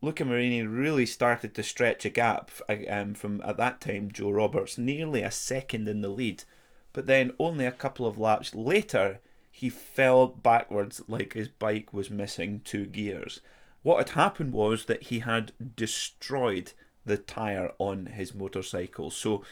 Luca 0.00 0.24
Marini 0.24 0.62
really 0.62 1.06
started 1.06 1.54
to 1.54 1.62
stretch 1.62 2.04
a 2.04 2.10
gap 2.10 2.50
um, 2.90 3.14
from 3.14 3.40
at 3.40 3.56
that 3.56 3.80
time 3.80 4.10
Joe 4.12 4.30
Roberts, 4.30 4.76
nearly 4.76 5.22
a 5.22 5.30
second 5.30 5.88
in 5.88 6.02
the 6.02 6.10
lead. 6.10 6.44
But 6.92 7.06
then 7.06 7.32
only 7.38 7.64
a 7.64 7.72
couple 7.72 8.06
of 8.06 8.18
laps 8.18 8.54
later, 8.54 9.20
he 9.56 9.68
fell 9.68 10.26
backwards 10.26 11.00
like 11.06 11.34
his 11.34 11.46
bike 11.46 11.92
was 11.92 12.10
missing 12.10 12.60
two 12.64 12.86
gears. 12.86 13.40
What 13.84 13.98
had 13.98 14.16
happened 14.16 14.52
was 14.52 14.86
that 14.86 15.04
he 15.04 15.20
had 15.20 15.52
destroyed 15.76 16.72
the 17.06 17.18
tyre 17.18 17.70
on 17.78 18.06
his 18.06 18.34
motorcycle. 18.34 19.12
So, 19.12 19.44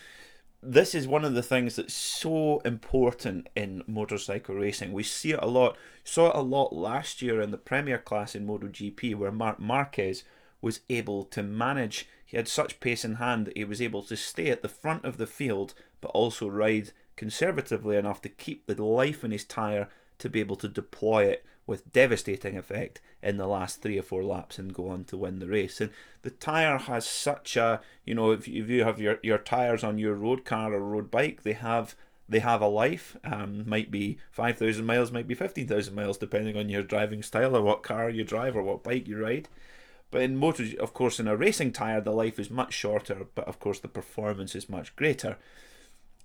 this 0.61 0.93
is 0.97 1.07
one 1.07 1.25
of 1.25 1.35
the 1.35 1.43
things 1.43 1.77
that's 1.77 1.95
so 1.95 2.59
important 2.65 3.49
in 3.55 3.85
motorcycle 3.87 4.57
racing. 4.57 4.93
We 4.93 5.05
see 5.05 5.35
it 5.35 5.39
a 5.41 5.47
lot. 5.47 5.77
Saw 6.03 6.31
it 6.31 6.37
a 6.37 6.41
lot 6.41 6.75
last 6.75 7.23
year 7.23 7.41
in 7.41 7.53
the 7.53 7.57
Premier 7.57 7.99
class 7.99 8.35
in 8.35 8.45
MotoGP, 8.45 9.15
where 9.15 9.31
Marc 9.31 9.61
Marquez 9.61 10.25
was 10.61 10.81
able 10.91 11.23
to 11.27 11.45
manage. 11.45 12.09
He 12.27 12.37
had 12.37 12.49
such 12.49 12.81
pace 12.81 13.05
in 13.05 13.17
hand 13.17 13.47
that 13.47 13.57
he 13.57 13.63
was 13.63 13.81
able 13.81 14.03
to 14.03 14.17
stay 14.17 14.51
at 14.51 14.63
the 14.63 14.69
front 14.69 15.05
of 15.05 15.17
the 15.17 15.29
field, 15.29 15.75
but 16.01 16.09
also 16.09 16.49
ride 16.49 16.91
conservatively 17.17 17.97
enough 17.97 18.23
to 18.23 18.29
keep 18.29 18.67
the 18.67 18.83
life 18.83 19.25
in 19.25 19.31
his 19.31 19.45
tyre 19.45 19.89
to 20.19 20.29
be 20.29 20.41
able 20.41 20.57
to 20.57 20.69
deploy 20.69 21.25
it 21.25 21.45
with 21.67 21.93
devastating 21.93 22.57
effect 22.57 23.01
in 23.23 23.37
the 23.37 23.47
last 23.47 23.81
three 23.81 23.99
or 23.99 24.03
four 24.03 24.25
laps 24.25 24.59
and 24.59 24.75
go 24.75 24.89
on 24.89 25.05
to 25.05 25.17
win 25.17 25.39
the 25.39 25.47
race. 25.47 25.81
And 25.81 25.91
the 26.23 26.31
tyre 26.31 26.79
has 26.79 27.07
such 27.07 27.57
a, 27.57 27.81
you 28.05 28.15
know, 28.15 28.33
if, 28.33 28.49
you 28.49 28.85
have 28.85 29.01
your, 29.01 29.19
your 29.23 29.39
tyres 29.39 29.85
on 29.85 29.99
your 29.99 30.15
road 30.15 30.45
car 30.45 30.73
or 30.73 30.81
road 30.81 31.11
bike, 31.11 31.43
they 31.43 31.53
have 31.53 31.95
they 32.29 32.39
have 32.39 32.63
a 32.63 32.69
life. 32.69 33.17
Um, 33.25 33.69
might 33.69 33.91
be 33.91 34.19
five 34.31 34.57
thousand 34.57 34.87
miles, 34.87 35.13
might 35.13 35.29
be 35.29 35.35
fifteen 35.35 35.67
thousand 35.69 35.95
miles, 35.95 36.19
depending 36.19 36.57
on 36.57 36.69
your 36.69 36.83
driving 36.83 37.23
style 37.23 37.57
or 37.57 37.63
what 37.63 37.83
car 37.83 38.09
you 38.09 38.25
drive 38.25 38.57
or 38.57 38.63
what 38.63 38.83
bike 38.83 39.07
you 39.07 39.23
ride. 39.23 39.49
But 40.11 40.23
in 40.23 40.37
motors, 40.37 40.75
of 40.75 40.95
course, 40.95 41.19
in 41.21 41.29
a 41.29 41.37
racing 41.37 41.73
tyre, 41.73 42.01
the 42.01 42.13
life 42.13 42.39
is 42.39 42.51
much 42.51 42.75
shorter, 42.75 43.27
but 43.35 43.47
of 43.47 43.59
course 43.59 43.81
the 43.81 43.89
performance 43.89 44.55
is 44.55 44.69
much 44.69 44.95
greater. 44.97 45.39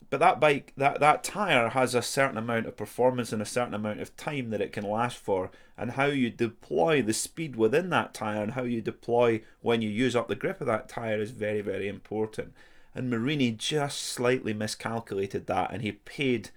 But 0.10 0.20
that 0.20 0.40
bike, 0.40 0.74
that, 0.78 1.00
that 1.00 1.24
tyre 1.24 1.70
has 1.70 1.94
a 1.94 2.02
certain 2.02 2.38
amount 2.38 2.66
of 2.66 2.78
performance 2.78 3.34
and 3.34 3.42
a 3.42 3.46
certain 3.46 3.74
amount 3.74 4.00
of 4.00 4.16
time 4.16 4.52
that 4.52 4.62
it 4.62 4.72
can 4.72 4.90
last 4.90 5.18
for. 5.18 5.52
And 5.78 5.92
how 5.92 6.06
you 6.06 6.30
deploy 6.30 7.02
the 7.02 7.14
speed 7.14 7.56
within 7.56 7.90
that 7.90 8.14
tyre 8.14 8.42
and 8.42 8.54
how 8.54 8.64
you 8.64 8.82
deploy 8.82 9.42
when 9.62 9.82
you 9.82 9.90
use 9.90 10.16
up 10.16 10.28
the 10.28 10.36
grip 10.36 10.62
of 10.62 10.68
that 10.68 10.88
tyre 10.88 11.20
is 11.20 11.32
very, 11.32 11.62
very 11.62 11.88
important. 11.88 12.54
And 12.96 13.10
Marini 13.10 13.52
just 13.52 14.02
slightly 14.02 14.54
miscalculated 14.54 15.46
that 15.48 15.72
and 15.72 15.82
he 15.82 15.92
paid 15.92 16.50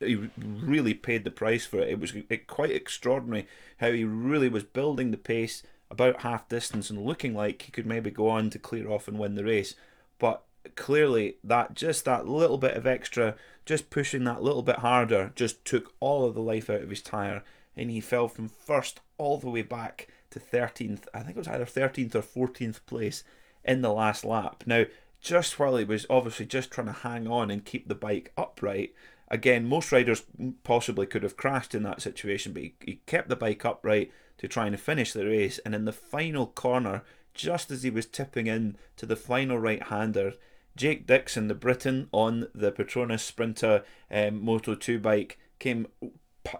he 0.00 0.28
really 0.36 0.92
paid 0.92 1.24
the 1.24 1.30
price 1.30 1.64
for 1.64 1.78
it. 1.78 1.88
It 1.88 2.00
was 2.00 2.12
quite 2.46 2.70
extraordinary 2.70 3.46
how 3.78 3.92
he 3.92 4.04
really 4.04 4.48
was 4.48 4.64
building 4.64 5.10
the 5.10 5.16
pace 5.16 5.62
about 5.90 6.22
half 6.22 6.48
distance 6.48 6.90
and 6.90 7.04
looking 7.04 7.34
like 7.34 7.62
he 7.62 7.72
could 7.72 7.86
maybe 7.86 8.10
go 8.10 8.28
on 8.28 8.50
to 8.50 8.58
clear 8.58 8.90
off 8.90 9.08
and 9.08 9.18
win 9.18 9.34
the 9.34 9.44
race. 9.44 9.74
But 10.18 10.43
clearly 10.76 11.36
that 11.44 11.74
just 11.74 12.04
that 12.04 12.28
little 12.28 12.58
bit 12.58 12.76
of 12.76 12.86
extra, 12.86 13.34
just 13.64 13.90
pushing 13.90 14.24
that 14.24 14.42
little 14.42 14.62
bit 14.62 14.76
harder, 14.76 15.32
just 15.34 15.64
took 15.64 15.92
all 16.00 16.24
of 16.24 16.34
the 16.34 16.40
life 16.40 16.68
out 16.70 16.82
of 16.82 16.90
his 16.90 17.02
tyre, 17.02 17.42
and 17.76 17.90
he 17.90 18.00
fell 18.00 18.28
from 18.28 18.48
first 18.48 19.00
all 19.18 19.38
the 19.38 19.50
way 19.50 19.62
back 19.62 20.08
to 20.30 20.40
13th. 20.40 21.04
I 21.12 21.20
think 21.20 21.36
it 21.36 21.36
was 21.36 21.48
either 21.48 21.64
13th 21.64 22.14
or 22.14 22.48
14th 22.48 22.80
place 22.86 23.24
in 23.64 23.82
the 23.82 23.92
last 23.92 24.24
lap. 24.24 24.64
Now, 24.66 24.84
just 25.20 25.58
while 25.58 25.76
he 25.76 25.84
was 25.84 26.06
obviously 26.10 26.46
just 26.46 26.70
trying 26.70 26.88
to 26.88 26.92
hang 26.92 27.26
on 27.26 27.50
and 27.50 27.64
keep 27.64 27.88
the 27.88 27.94
bike 27.94 28.32
upright, 28.36 28.94
again, 29.28 29.66
most 29.66 29.90
riders 29.90 30.24
possibly 30.64 31.06
could 31.06 31.22
have 31.22 31.36
crashed 31.36 31.74
in 31.74 31.82
that 31.84 32.02
situation, 32.02 32.52
but 32.52 32.62
he, 32.62 32.74
he 32.84 33.00
kept 33.06 33.28
the 33.28 33.36
bike 33.36 33.64
upright 33.64 34.12
to 34.38 34.48
try 34.48 34.66
and 34.66 34.78
finish 34.78 35.12
the 35.12 35.24
race. 35.24 35.58
And 35.64 35.74
in 35.74 35.86
the 35.86 35.92
final 35.92 36.46
corner, 36.48 37.02
just 37.32 37.70
as 37.70 37.82
he 37.82 37.90
was 37.90 38.06
tipping 38.06 38.46
in 38.46 38.76
to 38.96 39.06
the 39.06 39.16
final 39.16 39.58
right 39.58 39.82
hander, 39.84 40.34
Jake 40.76 41.06
Dixon, 41.06 41.48
the 41.48 41.54
Briton 41.54 42.08
on 42.12 42.48
the 42.54 42.72
Petronas 42.72 43.30
Sprinta 43.30 43.84
um, 44.10 44.44
Moto 44.44 44.74
2 44.74 44.98
bike, 44.98 45.38
came 45.58 45.86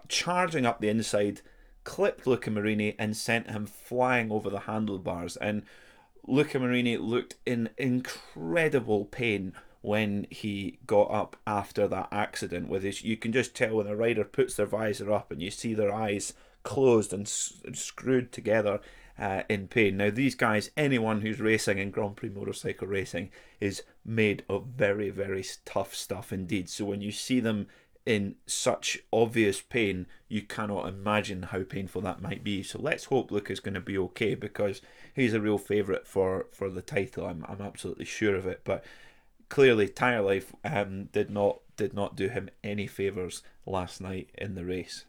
charging 0.07 0.65
up 0.65 0.79
the 0.79 0.89
inside, 0.89 1.41
clipped 1.83 2.25
Luca 2.25 2.49
Marini, 2.49 2.95
and 2.97 3.15
sent 3.15 3.49
him 3.49 3.65
flying 3.65 4.31
over 4.31 4.49
the 4.49 4.61
handlebars. 4.61 5.35
And 5.37 5.63
Luca 6.27 6.59
Marini 6.59 6.97
looked 6.97 7.35
in 7.45 7.69
incredible 7.77 9.05
pain 9.05 9.53
when 9.81 10.25
he 10.31 10.79
got 10.87 11.11
up 11.11 11.35
after 11.45 11.87
that 11.87 12.07
accident. 12.11 12.69
With 12.69 12.83
his, 12.83 13.03
you 13.03 13.17
can 13.17 13.31
just 13.31 13.53
tell 13.53 13.75
when 13.75 13.87
a 13.87 13.95
rider 13.95 14.23
puts 14.23 14.55
their 14.55 14.65
visor 14.65 15.11
up 15.11 15.31
and 15.31 15.41
you 15.41 15.51
see 15.51 15.73
their 15.73 15.93
eyes 15.93 16.33
closed 16.63 17.13
and, 17.13 17.27
s- 17.27 17.61
screwed 17.73 18.31
together 18.31 18.79
uh, 19.17 19.43
in 19.49 19.67
pain. 19.67 19.97
Now, 19.97 20.09
these 20.09 20.35
guys, 20.35 20.71
anyone 20.75 21.21
who's 21.21 21.39
racing 21.39 21.77
in 21.77 21.91
Grand 21.91 22.15
Prix 22.15 22.29
motorcycle 22.29 22.87
racing, 22.87 23.31
is 23.59 23.83
made 24.03 24.43
of 24.49 24.65
very, 24.75 25.09
very 25.09 25.45
tough 25.63 25.95
stuff 25.95 26.33
indeed. 26.33 26.69
So 26.69 26.85
when 26.85 27.01
you 27.01 27.11
see 27.11 27.39
them 27.39 27.67
in 28.05 28.35
such 28.45 28.99
obvious 29.11 29.61
pain, 29.61 30.05
you 30.27 30.41
cannot 30.41 30.87
imagine 30.87 31.43
how 31.43 31.63
painful 31.63 32.01
that 32.01 32.21
might 32.21 32.43
be. 32.43 32.61
So 32.61 32.79
let's 32.79 33.05
hope 33.05 33.31
Luke 33.31 33.49
is 33.49 33.59
going 33.59 33.73
to 33.73 33.81
be 33.81 33.97
okay 33.97 34.35
because 34.35 34.81
he's 35.13 35.33
a 35.33 35.41
real 35.41 35.57
favourite 35.57 36.05
for, 36.05 36.47
for 36.51 36.69
the 36.69 36.81
title. 36.81 37.25
I'm, 37.25 37.45
I'm 37.47 37.61
absolutely 37.61 38.05
sure 38.05 38.35
of 38.35 38.45
it. 38.45 38.61
But 38.63 38.83
clearly, 39.49 39.87
Tyre 39.87 40.21
Life 40.21 40.53
um, 40.63 41.05
did 41.05 41.29
not 41.29 41.59
did 41.77 41.93
not 41.93 42.15
do 42.15 42.29
him 42.29 42.49
any 42.63 42.87
favours 42.87 43.43
last 43.65 43.99
night 43.99 44.29
in 44.37 44.55
the 44.55 44.63
race. 44.63 45.03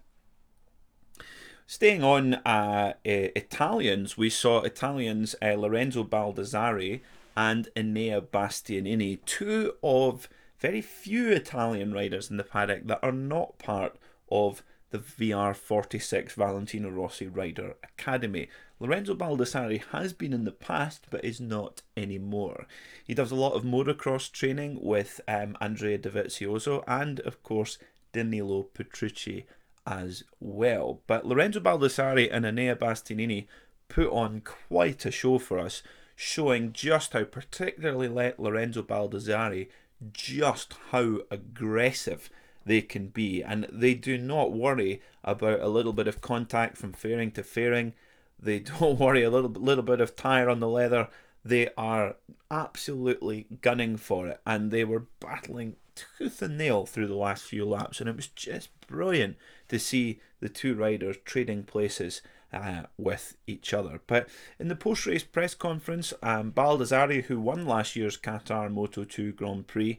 Staying 1.68 2.04
on 2.04 2.35
uh, 2.35 2.92
Italians, 3.04 4.16
we 4.16 4.30
saw 4.30 4.61
Italians 4.62 5.35
uh, 5.42 5.54
Lorenzo 5.54 6.04
Baldassarri 6.04 7.00
and 7.37 7.68
Enea 7.75 8.20
Bastianini, 8.20 9.18
two 9.26 9.73
of 9.82 10.28
very 10.61 10.80
few 10.80 11.30
Italian 11.30 11.92
riders 11.92 12.30
in 12.30 12.37
the 12.37 12.44
paddock 12.44 12.87
that 12.87 13.00
are 13.02 13.11
not 13.11 13.58
part 13.58 13.96
of 14.30 14.62
the 14.90 14.99
VR46 14.99 16.35
Valentino 16.35 16.88
Rossi 16.88 17.26
Rider 17.26 17.75
Academy. 17.82 18.49
Lorenzo 18.78 19.16
Baldassarri 19.16 19.82
has 19.90 20.12
been 20.12 20.32
in 20.32 20.44
the 20.44 20.52
past 20.52 21.06
but 21.11 21.25
is 21.25 21.40
not 21.40 21.82
anymore. 21.96 22.68
He 23.04 23.12
does 23.12 23.32
a 23.32 23.37
lot 23.37 23.54
of 23.54 23.64
motocross 23.64 24.30
training 24.30 24.78
with 24.80 25.20
um, 25.26 25.56
Andrea 25.61 25.99
Dovizioso 25.99 26.85
and, 26.87 27.18
of 27.20 27.42
course, 27.42 27.76
Danilo 28.12 28.62
Petrucci 28.62 29.46
as 29.87 30.25
well. 30.40 31.00
But 31.07 31.26
Lorenzo 31.26 31.61
Baldassarri 31.61 32.28
and 32.31 32.45
Enea 32.45 32.76
Bastianini 32.76 33.47
put 33.88 34.11
on 34.11 34.43
quite 34.43 35.07
a 35.07 35.11
show 35.11 35.38
for 35.38 35.59
us, 35.59 35.83
showing 36.14 36.73
just 36.73 37.12
how, 37.12 37.25
particularly 37.25 38.09
let 38.09 38.40
Lorenzo 38.40 38.83
Baldassarri, 38.83 39.69
just 40.12 40.75
how 40.90 41.21
aggressive 41.31 42.28
they 42.64 42.83
can 42.83 43.09
be. 43.09 43.43
And 43.43 43.67
they 43.71 43.95
do 43.95 44.19
not 44.19 44.52
worry 44.52 45.00
about 45.23 45.60
a 45.60 45.69
little 45.69 45.93
bit 45.93 46.08
of 46.08 46.21
contact 46.21 46.76
from 46.76 46.93
fairing 46.93 47.30
to 47.32 47.43
fairing. 47.43 47.95
They 48.39 48.58
don't 48.80 48.99
worry 48.99 49.23
a 49.23 49.30
little, 49.30 49.50
little 49.50 49.84
bit 49.84 50.00
of 50.00 50.17
tire 50.17 50.49
on 50.49 50.60
the 50.60 50.69
leather. 50.69 51.08
They 51.45 51.69
are 51.78 52.17
absolutely 52.50 53.47
gunning 53.63 53.97
for 53.97 54.26
it. 54.26 54.41
And 54.45 54.73
they 54.73 54.84
were 54.84 55.06
battling 55.21 55.76
tooth 55.95 56.43
and 56.43 56.58
nail 56.58 56.87
through 56.87 57.06
the 57.06 57.15
last 57.15 57.45
few 57.45 57.65
laps. 57.65 58.00
And 58.00 58.08
it 58.08 58.17
was 58.17 58.26
just 58.26 58.69
brilliant 58.89 59.37
to 59.69 59.79
see 59.79 60.21
the 60.41 60.49
two 60.49 60.75
riders 60.75 61.17
trading 61.25 61.65
places 61.65 62.23
uh, 62.52 62.83
with 62.97 63.37
each 63.47 63.75
other. 63.75 64.00
But 64.07 64.29
in 64.59 64.69
the 64.69 64.76
post 64.76 65.07
race 65.07 65.25
press 65.25 65.55
conference, 65.55 66.13
um, 66.23 66.52
Baldassarri, 66.52 67.25
who 67.25 67.41
won 67.41 67.67
last 67.67 67.97
year's 67.97 68.17
Qatar 68.19 68.71
Moto 68.71 69.05
2 69.05 69.33
Grand 69.33 69.67
Prix, 69.67 69.99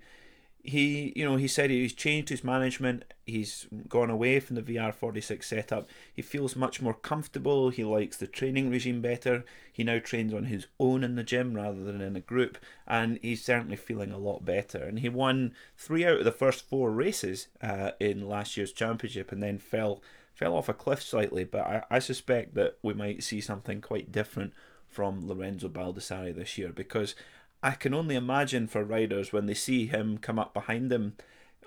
he 0.68 1.14
you 1.16 1.24
know 1.24 1.38
he 1.38 1.48
said 1.48 1.70
he's 1.70 1.94
changed 1.94 2.28
his 2.28 2.44
management 2.44 3.06
he's 3.26 3.68
gone 3.88 4.10
away 4.10 4.40
from 4.40 4.56
the 4.56 4.62
VR46 4.62 5.44
setup. 5.44 5.90
He 6.14 6.22
feels 6.22 6.56
much 6.56 6.82
more 6.82 6.94
comfortable 6.94 7.70
he 7.70 7.84
likes 7.84 8.18
the 8.18 8.28
training 8.28 8.70
regime 8.70 9.02
better. 9.02 9.46
He 9.72 9.84
now 9.84 10.00
trains 10.00 10.34
on 10.34 10.46
his 10.46 10.68
own 10.80 11.04
in 11.04 11.16
the 11.16 11.24
gym 11.24 11.54
rather 11.54 11.84
than 11.84 12.02
in 12.02 12.16
a 12.16 12.22
group 12.22 12.58
and 12.86 13.20
he's 13.22 13.44
certainly 13.44 13.76
feeling 13.78 14.12
a 14.12 14.18
lot 14.18 14.46
better. 14.46 14.84
And 14.84 15.00
he 15.00 15.10
won 15.10 15.54
3 15.78 16.06
out 16.06 16.20
of 16.20 16.26
the 16.26 16.32
first 16.32 16.68
4 16.68 16.92
races 16.92 17.48
uh, 17.62 17.92
in 18.00 18.28
last 18.28 18.58
year's 18.58 18.74
championship 18.74 19.32
and 19.32 19.42
then 19.42 19.58
fell 19.58 20.02
fell 20.34 20.56
off 20.56 20.70
a 20.70 20.74
cliff 20.74 21.02
slightly 21.02 21.44
but 21.44 21.62
I, 21.62 21.84
I 21.90 22.00
suspect 22.00 22.54
that 22.56 22.78
we 22.84 22.94
might 22.94 23.24
see 23.24 23.42
something 23.42 23.82
quite 23.82 24.12
different 24.12 24.54
from 24.88 25.28
Lorenzo 25.28 25.68
Baldassarri 25.68 26.36
this 26.36 26.58
year 26.58 26.72
because 26.72 27.16
I 27.64 27.72
can 27.72 27.94
only 27.94 28.16
imagine 28.16 28.68
for 28.68 28.84
riders 28.84 29.34
when 29.34 29.46
they 29.46 29.54
see 29.54 29.88
him 29.88 30.18
come 30.18 30.40
up 30.40 30.54
behind 30.54 30.92
them. 30.92 31.16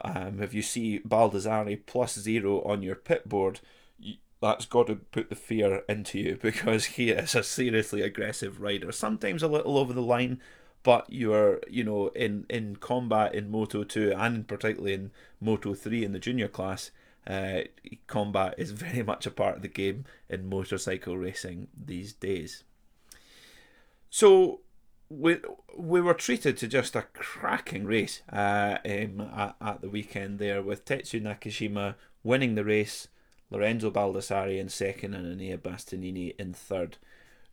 Um, 0.03 0.42
if 0.42 0.55
you 0.55 0.62
see 0.62 1.00
Baldassarri 1.00 1.85
plus 1.85 2.18
zero 2.18 2.62
on 2.62 2.83
your 2.83 2.94
pit 2.94 3.29
board, 3.29 3.61
that's 4.40 4.64
got 4.66 4.87
to 4.87 4.96
put 4.96 5.29
the 5.29 5.37
fear 5.37 5.83
into 5.88 6.18
you 6.18 6.38
because 6.42 6.87
he 6.87 7.11
is 7.11 7.35
a 7.35 7.42
seriously 7.42 8.03
aggressive 8.03 8.61
rider. 8.61 8.92
Sometimes 8.92 9.42
a 9.42 9.48
little 9.48 9.79
over 9.79 9.92
the 9.92 10.03
line, 10.03 10.40
but 10.83 11.07
you're 11.11 11.61
you 11.68 11.85
know 11.85 12.09
in 12.09 12.46
in 12.48 12.76
combat 12.76 13.35
in 13.35 13.50
Moto 13.50 13.85
two 13.85 14.12
and 14.16 14.46
particularly 14.48 14.94
in 14.94 15.11
Moto 15.40 15.74
three 15.74 16.05
in 16.05 16.12
the 16.12 16.18
junior 16.18 16.48
class. 16.48 16.90
Uh, 17.26 17.61
combat 18.07 18.55
is 18.57 18.70
very 18.70 19.03
much 19.03 19.26
a 19.26 19.31
part 19.31 19.57
of 19.57 19.62
the 19.62 19.68
game 19.68 20.05
in 20.29 20.48
motorcycle 20.48 21.18
racing 21.18 21.68
these 21.76 22.14
days. 22.14 22.64
So 24.09 24.61
we 25.11 25.38
we 25.77 26.01
were 26.01 26.14
treated 26.14 26.57
to 26.57 26.68
just 26.68 26.94
a 26.94 27.03
cracking 27.12 27.85
race 27.85 28.23
uh, 28.33 28.79
um, 28.85 29.20
at, 29.37 29.57
at 29.61 29.81
the 29.81 29.90
weekend 29.90 30.38
there 30.38 30.62
with 30.62 30.85
Tetsu 30.85 31.20
Nagashima 31.20 31.96
winning 32.23 32.55
the 32.55 32.64
race, 32.64 33.09
Lorenzo 33.51 33.90
Baldassarri 33.90 34.59
in 34.59 34.68
second, 34.68 35.14
and 35.14 35.27
Enea 35.27 35.59
Bastianini 35.59 36.35
in 36.38 36.55
third. 36.55 36.96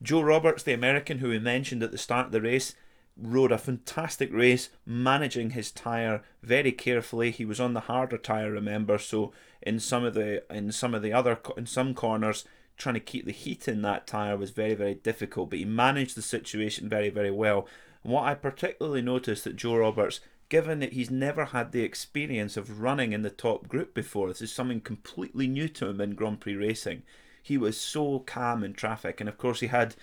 Joe 0.03 0.21
Roberts, 0.21 0.61
the 0.61 0.73
American 0.73 1.17
who 1.17 1.29
we 1.29 1.39
mentioned 1.39 1.81
at 1.81 1.91
the 1.91 1.97
start 1.97 2.27
of 2.27 2.31
the 2.31 2.41
race, 2.41 2.75
rode 3.19 3.51
a 3.51 3.57
fantastic 3.57 4.31
race, 4.31 4.69
managing 4.85 5.51
his 5.51 5.71
tyre 5.71 6.21
very 6.43 6.71
carefully. 6.71 7.31
He 7.31 7.45
was 7.45 7.59
on 7.59 7.73
the 7.73 7.81
harder 7.81 8.19
tyre, 8.19 8.51
remember, 8.51 8.99
so 8.99 9.31
in 9.63 9.79
some 9.79 10.03
of 10.03 10.13
the 10.13 10.43
in 10.53 10.71
some 10.71 10.93
of 10.93 11.01
the 11.01 11.13
other 11.13 11.39
in 11.57 11.65
some 11.65 11.95
corners 11.95 12.45
trying 12.77 12.95
to 12.95 13.01
keep 13.01 13.25
the 13.25 13.31
heat 13.31 13.67
in 13.67 13.81
that 13.81 14.07
tyre 14.07 14.37
was 14.37 14.51
very, 14.51 14.75
very 14.75 14.95
difficult, 14.95 15.49
but 15.49 15.59
he 15.59 15.65
managed 15.65 16.15
the 16.15 16.21
situation 16.21 16.87
very, 16.87 17.09
very 17.09 17.31
well. 17.31 17.67
And 18.03 18.13
what 18.13 18.25
I 18.25 18.35
particularly 18.35 19.01
noticed 19.01 19.43
that 19.43 19.55
Joe 19.55 19.77
Roberts, 19.77 20.19
given 20.49 20.79
that 20.79 20.93
he's 20.93 21.09
never 21.09 21.45
had 21.45 21.71
the 21.71 21.81
experience 21.81 22.55
of 22.55 22.79
running 22.79 23.13
in 23.13 23.23
the 23.23 23.29
top 23.29 23.67
group 23.67 23.93
before, 23.93 24.27
this 24.27 24.41
is 24.41 24.51
something 24.51 24.81
completely 24.81 25.47
new 25.47 25.67
to 25.69 25.87
him 25.87 25.99
in 25.99 26.15
Grand 26.15 26.39
Prix 26.39 26.55
racing. 26.55 27.03
He 27.41 27.57
was 27.57 27.79
so 27.79 28.19
calm 28.19 28.63
in 28.63 28.73
traffic, 28.73 29.19
and 29.19 29.27
of 29.27 29.37
course 29.37 29.61
he 29.61 29.67
had, 29.67 29.95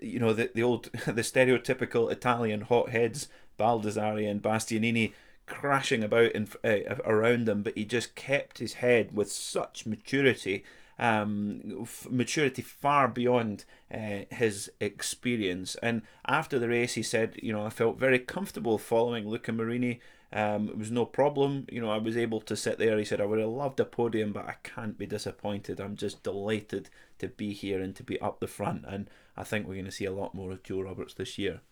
you 0.00 0.20
know, 0.20 0.32
the 0.32 0.50
the 0.54 0.62
old, 0.62 0.84
the 0.92 1.22
stereotypical 1.22 2.12
Italian 2.12 2.62
hotheads, 2.62 3.28
Baldassarri 3.58 4.30
and 4.30 4.42
Bastianini 4.42 5.12
crashing 5.46 6.04
about 6.04 6.30
in, 6.32 6.48
uh, 6.62 6.94
around 7.04 7.48
him, 7.48 7.62
but 7.62 7.76
he 7.76 7.84
just 7.84 8.14
kept 8.14 8.58
his 8.58 8.74
head 8.74 9.14
with 9.14 9.32
such 9.32 9.84
maturity 9.84 10.64
um, 11.00 11.62
f- 11.82 12.06
maturity 12.10 12.62
far 12.62 13.08
beyond 13.08 13.64
uh, 13.92 14.20
his 14.30 14.70
experience. 14.80 15.74
And 15.82 16.02
after 16.26 16.58
the 16.58 16.68
race, 16.68 16.94
he 16.94 17.02
said, 17.02 17.40
you 17.42 17.52
know, 17.52 17.64
I 17.64 17.70
felt 17.70 17.98
very 17.98 18.18
comfortable 18.18 18.76
following 18.76 19.26
Luca 19.26 19.50
Marini. 19.50 20.00
Um, 20.32 20.68
it 20.68 20.78
was 20.78 20.90
no 20.90 21.06
problem. 21.06 21.66
You 21.72 21.80
know, 21.80 21.90
I 21.90 21.96
was 21.96 22.16
able 22.16 22.40
to 22.42 22.54
sit 22.54 22.78
there. 22.78 22.98
He 22.98 23.04
said, 23.04 23.20
I 23.20 23.24
would 23.24 23.40
have 23.40 23.48
loved 23.48 23.80
a 23.80 23.84
podium, 23.84 24.32
but 24.32 24.46
I 24.46 24.56
can't 24.62 24.98
be 24.98 25.06
disappointed. 25.06 25.80
I'm 25.80 25.96
just 25.96 26.22
delighted 26.22 26.90
to 27.18 27.28
be 27.28 27.54
here 27.54 27.80
and 27.80 27.96
to 27.96 28.04
be 28.04 28.20
up 28.20 28.38
the 28.38 28.46
front. 28.46 28.84
And 28.86 29.08
I 29.36 29.42
think 29.42 29.66
we're 29.66 29.74
going 29.74 29.86
to 29.86 29.90
see 29.90 30.04
a 30.04 30.12
lot 30.12 30.34
more 30.34 30.52
of 30.52 30.62
Joe 30.62 30.82
Roberts 30.82 31.14
this 31.14 31.38
year. 31.38 31.62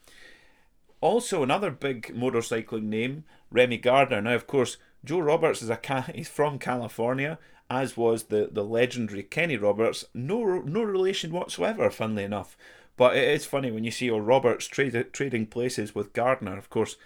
Also, 1.01 1.43
another 1.43 1.71
big 1.71 2.15
motorcycling 2.17 2.85
name, 2.85 3.25
Remy 3.53 3.77
Gardner. 3.77 4.23
Now, 4.23 4.35
of 4.35 4.47
course, 4.49 4.79
Joe 5.05 5.21
Roberts 5.21 5.63
is 5.63 5.71
a 5.71 6.03
he's 6.15 6.29
from 6.29 6.59
California, 6.59 7.39
as 7.71 7.97
was 7.97 8.25
the, 8.25 8.49
the 8.51 8.65
legendary 8.65 9.23
Kenny 9.23 9.57
Roberts. 9.57 10.05
No 10.15 10.61
no 10.61 10.83
relation 10.83 11.33
whatsoever, 11.33 11.91
funnily 11.91 12.25
enough. 12.25 12.57
But 12.97 13.17
it 13.17 13.29
is 13.29 13.47
funny 13.47 13.71
when 13.71 13.85
you 13.85 13.91
see 13.91 14.11
old 14.11 14.27
Roberts 14.27 14.67
trade, 14.67 15.13
trading 15.13 15.47
places 15.47 15.95
with 15.95 16.13
Gardner. 16.13 16.59
Of 16.59 16.69
course, 16.69 16.97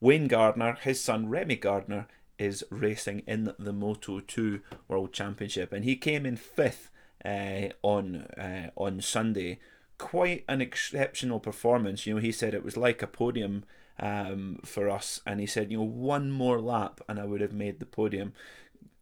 Wayne 0.00 0.28
Gardner, 0.28 0.78
his 0.80 1.02
son 1.02 1.28
Remy 1.28 1.56
Gardner, 1.56 2.06
is 2.38 2.64
racing 2.70 3.22
in 3.26 3.52
the 3.58 3.72
Moto 3.72 4.20
2 4.20 4.60
World 4.88 5.12
Championship, 5.12 5.72
and 5.72 5.84
he 5.84 5.96
came 5.96 6.24
in 6.24 6.36
fifth 6.36 6.90
uh, 7.24 7.68
on 7.82 8.16
uh, 8.38 8.70
on 8.76 9.00
Sunday. 9.00 9.58
Quite 9.98 10.44
an 10.48 10.62
exceptional 10.62 11.40
performance. 11.40 12.06
You 12.06 12.14
know, 12.14 12.20
he 12.20 12.32
said 12.32 12.54
it 12.54 12.64
was 12.64 12.76
like 12.76 13.02
a 13.02 13.06
podium 13.06 13.64
um, 13.98 14.60
for 14.64 14.88
us, 14.88 15.20
and 15.26 15.40
he 15.40 15.46
said, 15.46 15.70
you 15.70 15.78
know, 15.78 15.84
one 15.84 16.30
more 16.30 16.60
lap 16.60 17.00
and 17.08 17.20
I 17.20 17.24
would 17.24 17.40
have 17.40 17.52
made 17.52 17.80
the 17.80 17.86
podium. 17.86 18.32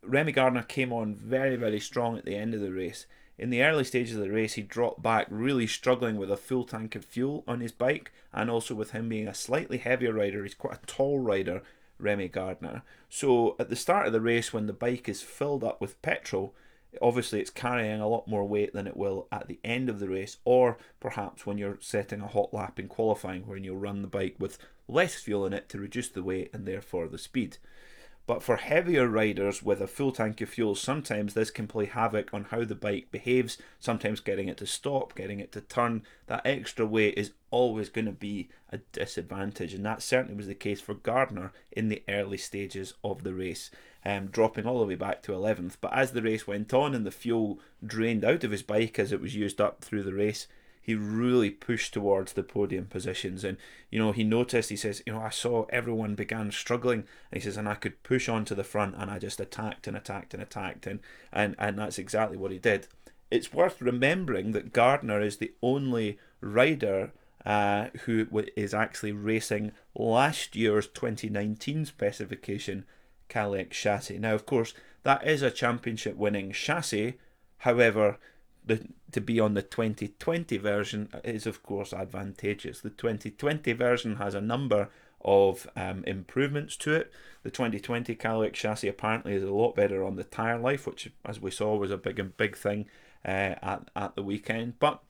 Remy 0.03 0.33
Gardner 0.33 0.63
came 0.63 0.93
on 0.93 1.15
very, 1.15 1.57
very 1.57 1.81
strong 1.81 2.17
at 2.17 2.25
the 2.25 2.37
end 2.37 2.55
of 2.55 2.61
the 2.61 2.73
race. 2.73 3.07
In 3.39 3.51
the 3.51 3.63
early 3.63 3.85
stages 3.85 4.17
of 4.17 4.23
the 4.23 4.31
race, 4.31 4.55
he 4.55 4.63
dropped 4.63 5.03
back, 5.03 5.27
really 5.31 5.67
struggling 5.67 6.17
with 6.17 6.31
a 6.31 6.37
full 6.37 6.65
tank 6.65 6.97
of 6.97 7.05
fuel 7.05 7.45
on 7.47 7.61
his 7.61 7.71
bike, 7.71 8.13
and 8.33 8.51
also 8.51 8.75
with 8.75 8.91
him 8.91 9.09
being 9.09 9.29
a 9.29 9.35
slightly 9.35 9.79
heavier 9.79 10.13
rider. 10.13 10.43
He's 10.43 10.55
quite 10.55 10.79
a 10.83 10.87
tall 10.87 11.21
rider, 11.21 11.63
Remy 11.99 12.29
Gardner. 12.29 12.83
So 13.09 13.55
at 13.61 13.71
the 13.71 13.77
start 13.77 14.07
of 14.07 14.13
the 14.13 14.21
race, 14.21 14.53
when 14.53 14.67
the 14.67 14.73
bike 14.73 15.09
is 15.09 15.23
filled 15.23 15.63
up 15.63 15.81
with 15.81 16.03
petrol, 16.03 16.55
obviously 17.01 17.41
it's 17.41 17.51
carrying 17.51 18.01
a 18.01 18.09
lot 18.09 18.27
more 18.27 18.45
weight 18.45 18.73
than 18.73 18.87
it 18.87 18.97
will 18.97 19.29
at 19.31 19.47
the 19.47 19.61
end 19.63 19.89
of 19.89 20.01
the 20.01 20.09
race, 20.09 20.39
or 20.45 20.79
perhaps 20.99 21.47
when 21.47 21.59
you're 21.59 21.79
setting 21.81 22.21
a 22.21 22.27
hot 22.27 22.53
lap 22.53 22.81
in 22.81 22.89
qualifying, 22.89 23.47
when 23.47 23.63
you'll 23.63 23.77
run 23.77 24.03
the 24.03 24.09
bike 24.09 24.35
with 24.39 24.59
less 24.89 25.15
fuel 25.15 25.47
in 25.47 25.53
it 25.53 25.69
to 25.69 25.79
reduce 25.79 26.09
the 26.09 26.23
weight 26.23 26.51
and 26.53 26.67
therefore 26.67 27.07
the 27.07 27.19
speed. 27.19 27.59
But 28.29 28.43
for 28.43 28.57
heavier 28.57 29.09
riders 29.09 29.63
with 29.63 29.81
a 29.81 29.87
full 29.87 30.13
tank 30.13 30.43
of 30.43 30.51
fuel, 30.51 30.75
sometimes 30.75 31.33
this 31.33 31.51
can 31.51 31.67
play 31.67 31.87
havoc 31.87 32.35
on 32.35 32.45
how 32.51 32.63
the 32.63 32.75
bike 32.75 33.11
behaves, 33.11 33.57
sometimes 33.81 34.21
getting 34.21 34.49
it 34.49 34.59
to 34.59 34.67
stop, 34.67 35.15
getting 35.15 35.41
it 35.41 35.51
to 35.53 35.63
turn. 35.63 36.03
That 36.27 36.43
extra 36.45 36.85
weight 36.85 37.17
is 37.17 37.33
always 37.51 37.89
going 37.89 38.05
to 38.05 38.13
be 38.13 38.51
a 38.71 38.81
disadvantage, 38.93 39.73
and 39.73 39.83
that 39.87 40.03
certainly 40.03 40.37
was 40.37 40.47
the 40.47 40.55
case 40.55 40.79
for 40.79 40.93
Gardner 40.93 41.53
in 41.73 41.89
the 41.89 42.03
early 42.07 42.37
stages 42.37 42.93
of 43.03 43.23
the 43.23 43.33
race, 43.33 43.71
um, 44.05 44.27
dropping 44.27 44.67
all 44.67 44.81
the 44.81 44.85
way 44.85 44.95
back 44.95 45.23
to 45.23 45.33
11th. 45.33 45.79
But 45.81 45.95
as 45.95 46.11
the 46.11 46.21
race 46.21 46.47
went 46.47 46.75
on 46.75 46.95
and 46.95 47.07
the 47.07 47.11
fuel 47.11 47.61
drained 47.83 48.27
out 48.27 48.45
of 48.45 48.51
his 48.51 48.63
bike 48.63 48.99
as 48.99 49.11
it 49.11 49.23
was 49.23 49.37
used 49.37 49.59
up 49.59 49.81
through 49.81 50.03
the 50.03 50.13
race, 50.13 50.47
he 50.89 50.95
really 50.95 51.51
pushed 51.51 51.93
towards 51.93 52.33
the 52.33 52.43
podium 52.43 52.87
positions. 52.87 53.45
And, 53.45 53.59
you 53.91 53.99
know, 53.99 54.13
he 54.13 54.25
noticed, 54.25 54.71
he 54.71 54.77
says, 54.77 55.03
you 55.05 55.13
know, 55.13 55.21
I 55.21 55.29
saw 55.29 55.67
everyone 55.69 56.15
began 56.15 56.51
struggling. 56.51 57.01
And 57.31 57.35
he 57.35 57.41
says, 57.41 57.59
and 57.59 57.69
I 57.69 57.75
could 57.75 58.03
push 58.03 58.27
on 58.27 58.47
to 58.47 58.55
the 58.55 58.65
front 58.65 58.95
and 58.97 59.11
I 59.11 59.19
just 59.19 59.39
attacked 59.39 59.87
and 59.87 59.95
attacked 59.95 60.33
and 60.33 60.43
attacked. 60.43 60.87
And, 60.87 61.01
and, 61.31 61.57
and 61.59 61.79
that's 61.79 61.99
exactly 61.99 62.39
what 62.39 62.53
he 62.53 62.59
did. 62.59 62.89
It's 63.31 63.53
worth 63.53 63.83
remembering 63.83 64.53
that 64.53 64.73
Gardner 64.73 65.21
is 65.21 65.37
the 65.37 65.53
only 65.63 66.19
rider 66.41 67.13
uh, 67.45 67.89
who 68.07 68.27
is 68.57 68.73
actually 68.73 69.13
racing 69.13 69.73
last 69.95 70.57
year's 70.57 70.87
2019 70.87 71.85
specification 71.85 72.87
Kalex 73.29 73.73
chassis. 73.73 74.19
Now, 74.19 74.35
of 74.35 74.47
course, 74.47 74.73
that 75.03 75.27
is 75.27 75.43
a 75.43 75.51
championship 75.51 76.17
winning 76.17 76.53
chassis. 76.53 77.19
However, 77.59 78.19
the, 78.65 78.89
to 79.13 79.21
be 79.21 79.41
on 79.41 79.55
the 79.55 79.63
2020 79.63 80.57
version 80.59 81.09
is 81.25 81.47
of 81.47 81.63
course 81.63 81.93
advantageous. 81.93 82.81
The 82.81 82.91
2020 82.91 83.73
version 83.73 84.17
has 84.17 84.35
a 84.35 84.41
number 84.41 84.89
of 85.25 85.67
um, 85.75 86.05
improvements 86.05 86.77
to 86.77 86.95
it. 86.95 87.11
The 87.43 87.51
2020 87.51 88.15
Kalex 88.17 88.55
chassis 88.55 88.89
apparently 88.89 89.35
is 89.35 89.43
a 89.43 89.51
lot 89.51 89.75
better 89.75 90.05
on 90.05 90.17
the 90.17 90.25
tyre 90.25 90.59
life, 90.59 90.87
which, 90.87 91.11
as 91.25 91.41
we 91.41 91.51
saw, 91.51 91.77
was 91.77 91.91
a 91.91 91.97
big 91.97 92.19
and 92.19 92.37
big 92.37 92.57
thing 92.57 92.87
uh, 93.25 93.57
at 93.63 93.91
at 93.97 94.15
the 94.15 94.23
weekend. 94.23 94.79
But 94.79 95.03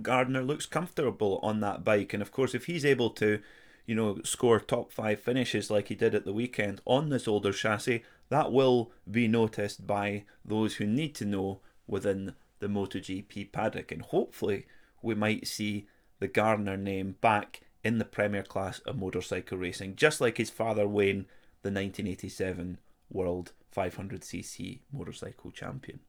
Gardner 0.00 0.42
looks 0.42 0.66
comfortable 0.66 1.38
on 1.42 1.60
that 1.60 1.84
bike, 1.84 2.12
and 2.12 2.22
of 2.22 2.32
course, 2.32 2.54
if 2.54 2.66
he's 2.66 2.84
able 2.84 3.10
to, 3.10 3.40
you 3.86 3.94
know, 3.94 4.20
score 4.24 4.60
top 4.60 4.92
five 4.92 5.20
finishes 5.20 5.70
like 5.70 5.88
he 5.88 5.94
did 5.94 6.14
at 6.14 6.24
the 6.24 6.32
weekend 6.32 6.80
on 6.84 7.08
this 7.08 7.28
older 7.28 7.52
chassis, 7.52 8.02
that 8.28 8.52
will 8.52 8.90
be 9.10 9.28
noticed 9.28 9.86
by 9.86 10.24
those 10.44 10.76
who 10.76 10.86
need 10.86 11.14
to 11.16 11.24
know 11.24 11.60
within 11.86 12.34
the 12.62 12.68
MotoGP 12.68 13.52
paddock, 13.52 13.92
and 13.92 14.00
hopefully 14.00 14.66
we 15.02 15.14
might 15.14 15.46
see 15.46 15.86
the 16.20 16.28
Gardner 16.28 16.76
name 16.76 17.16
back 17.20 17.60
in 17.84 17.98
the 17.98 18.04
Premier 18.04 18.44
class 18.44 18.78
of 18.80 18.96
motorcycle 18.96 19.58
racing, 19.58 19.96
just 19.96 20.20
like 20.20 20.38
his 20.38 20.48
father 20.48 20.86
Wayne, 20.86 21.26
the 21.62 21.70
1987 21.70 22.78
World 23.10 23.52
500cc 23.76 24.78
motorcycle 24.92 25.50
champion. 25.50 26.00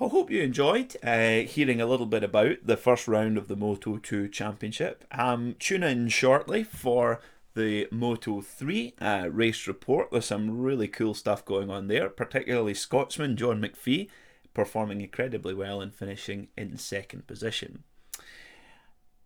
I 0.00 0.06
hope 0.06 0.30
you 0.30 0.42
enjoyed 0.42 0.96
uh, 1.02 1.40
hearing 1.40 1.80
a 1.80 1.86
little 1.86 2.06
bit 2.06 2.24
about 2.24 2.58
the 2.64 2.76
first 2.76 3.06
round 3.06 3.36
of 3.36 3.48
the 3.48 3.56
Moto 3.56 3.98
2 3.98 4.28
Championship. 4.28 5.04
Um, 5.10 5.56
tune 5.58 5.82
in 5.82 6.08
shortly 6.08 6.62
for 6.62 7.20
the 7.54 7.88
Moto 7.90 8.40
3 8.40 8.94
uh, 9.00 9.28
race 9.30 9.66
report. 9.66 10.12
There's 10.12 10.26
some 10.26 10.58
really 10.58 10.88
cool 10.88 11.14
stuff 11.14 11.44
going 11.44 11.68
on 11.68 11.88
there, 11.88 12.08
particularly 12.08 12.74
Scotsman 12.74 13.36
John 13.36 13.60
McPhee 13.60 14.08
performing 14.58 15.00
incredibly 15.00 15.54
well 15.54 15.80
and 15.80 15.94
finishing 15.94 16.48
in 16.56 16.76
second 16.76 17.28
position. 17.28 17.84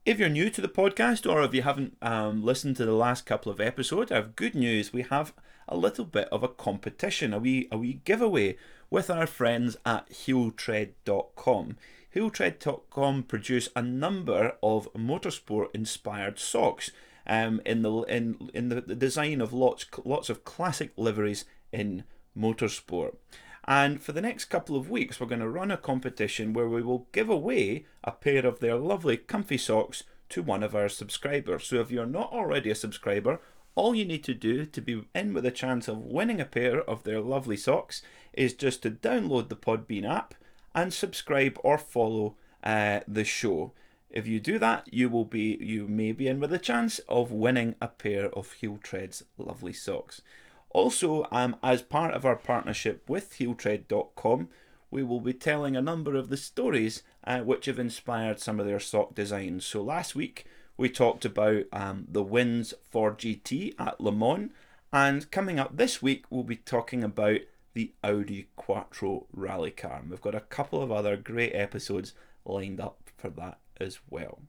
If 0.04 0.18
you're 0.18 0.28
new 0.28 0.50
to 0.50 0.60
the 0.60 0.68
podcast 0.68 1.26
or 1.26 1.42
if 1.42 1.54
you 1.54 1.62
haven't 1.62 1.96
um, 2.02 2.44
listened 2.44 2.76
to 2.76 2.84
the 2.84 2.92
last 2.92 3.24
couple 3.24 3.50
of 3.50 3.58
episodes, 3.58 4.12
I 4.12 4.16
have 4.16 4.36
good 4.36 4.54
news. 4.54 4.92
We 4.92 5.00
have 5.04 5.32
a 5.66 5.74
little 5.74 6.04
bit 6.04 6.28
of 6.30 6.42
a 6.42 6.48
competition, 6.48 7.32
a 7.32 7.38
wee, 7.38 7.66
a 7.72 7.78
wee 7.78 8.02
giveaway 8.04 8.58
with 8.90 9.08
our 9.08 9.26
friends 9.26 9.74
at 9.86 10.10
heeltread.com. 10.10 11.76
Heeltread.com 12.14 13.22
produce 13.22 13.70
a 13.74 13.80
number 13.80 14.56
of 14.62 14.92
motorsport 14.92 15.68
inspired 15.72 16.38
socks 16.38 16.90
um, 17.26 17.62
in 17.64 17.80
the 17.80 18.02
in 18.02 18.50
in 18.52 18.68
the, 18.68 18.82
the 18.82 18.94
design 18.94 19.40
of 19.40 19.54
lots 19.54 19.86
lots 20.04 20.28
of 20.28 20.44
classic 20.44 20.92
liveries 20.98 21.46
in 21.72 22.04
motorsport. 22.36 23.14
And 23.64 24.02
for 24.02 24.12
the 24.12 24.20
next 24.20 24.46
couple 24.46 24.76
of 24.76 24.90
weeks, 24.90 25.20
we're 25.20 25.28
going 25.28 25.40
to 25.40 25.48
run 25.48 25.70
a 25.70 25.76
competition 25.76 26.52
where 26.52 26.68
we 26.68 26.82
will 26.82 27.06
give 27.12 27.30
away 27.30 27.86
a 28.02 28.10
pair 28.10 28.44
of 28.44 28.58
their 28.58 28.76
lovely 28.76 29.16
comfy 29.16 29.58
socks 29.58 30.02
to 30.30 30.42
one 30.42 30.62
of 30.62 30.74
our 30.74 30.88
subscribers. 30.88 31.66
So 31.66 31.76
if 31.76 31.90
you're 31.90 32.06
not 32.06 32.32
already 32.32 32.70
a 32.70 32.74
subscriber, 32.74 33.40
all 33.74 33.94
you 33.94 34.04
need 34.04 34.24
to 34.24 34.34
do 34.34 34.66
to 34.66 34.80
be 34.80 35.04
in 35.14 35.32
with 35.32 35.46
a 35.46 35.50
chance 35.50 35.88
of 35.88 35.98
winning 35.98 36.40
a 36.40 36.44
pair 36.44 36.80
of 36.82 37.04
their 37.04 37.20
lovely 37.20 37.56
socks 37.56 38.02
is 38.32 38.54
just 38.54 38.82
to 38.82 38.90
download 38.90 39.48
the 39.48 39.56
Podbean 39.56 40.08
app 40.08 40.34
and 40.74 40.92
subscribe 40.92 41.58
or 41.62 41.78
follow 41.78 42.36
uh, 42.64 43.00
the 43.06 43.24
show. 43.24 43.72
If 44.10 44.26
you 44.26 44.40
do 44.40 44.58
that, 44.58 44.92
you 44.92 45.08
will 45.08 45.24
be 45.24 45.56
you 45.60 45.88
may 45.88 46.12
be 46.12 46.28
in 46.28 46.38
with 46.38 46.52
a 46.52 46.58
chance 46.58 46.98
of 47.08 47.32
winning 47.32 47.76
a 47.80 47.88
pair 47.88 48.28
of 48.30 48.52
Heel 48.52 48.78
Tread's 48.82 49.24
lovely 49.38 49.72
socks. 49.72 50.20
Also, 50.72 51.26
um, 51.30 51.56
as 51.62 51.82
part 51.82 52.14
of 52.14 52.24
our 52.24 52.36
partnership 52.36 53.08
with 53.08 53.34
HeelTread.com, 53.34 54.48
we 54.90 55.02
will 55.02 55.20
be 55.20 55.34
telling 55.34 55.76
a 55.76 55.82
number 55.82 56.16
of 56.16 56.28
the 56.28 56.36
stories 56.36 57.02
uh, 57.24 57.40
which 57.40 57.66
have 57.66 57.78
inspired 57.78 58.40
some 58.40 58.58
of 58.58 58.66
their 58.66 58.80
sock 58.80 59.14
designs. 59.14 59.64
So 59.64 59.82
last 59.82 60.14
week 60.14 60.46
we 60.76 60.88
talked 60.88 61.24
about 61.24 61.64
um, 61.72 62.06
the 62.08 62.22
wins 62.22 62.72
Ford 62.90 63.18
GT 63.18 63.74
at 63.78 64.00
Le 64.00 64.12
Mans, 64.12 64.50
and 64.92 65.30
coming 65.30 65.58
up 65.58 65.76
this 65.76 66.02
week 66.02 66.24
we'll 66.30 66.42
be 66.42 66.56
talking 66.56 67.04
about 67.04 67.40
the 67.74 67.92
Audi 68.02 68.48
Quattro 68.56 69.26
rally 69.32 69.70
car. 69.70 70.00
And 70.00 70.10
we've 70.10 70.20
got 70.20 70.34
a 70.34 70.40
couple 70.40 70.82
of 70.82 70.90
other 70.90 71.16
great 71.16 71.54
episodes 71.54 72.14
lined 72.44 72.80
up 72.80 73.10
for 73.16 73.30
that 73.30 73.58
as 73.80 74.00
well. 74.10 74.40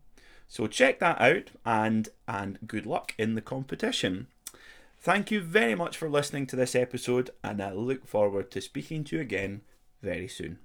So 0.47 0.67
check 0.67 0.99
that 0.99 1.19
out 1.19 1.51
and 1.65 2.09
and 2.27 2.59
good 2.67 2.85
luck 2.85 3.13
in 3.17 3.35
the 3.35 3.41
competition. 3.41 4.27
Thank 5.03 5.31
you 5.31 5.41
very 5.41 5.75
much 5.75 5.97
for 5.97 6.09
listening 6.09 6.47
to 6.47 6.55
this 6.55 6.75
episode, 6.75 7.29
and 7.43 7.61
I 7.61 7.73
look 7.73 8.07
forward 8.07 8.49
to 8.51 8.61
speaking 8.61 9.03
to 9.03 9.17
you 9.17 9.21
again 9.21 9.59
very 10.01 10.29
soon. 10.29 10.59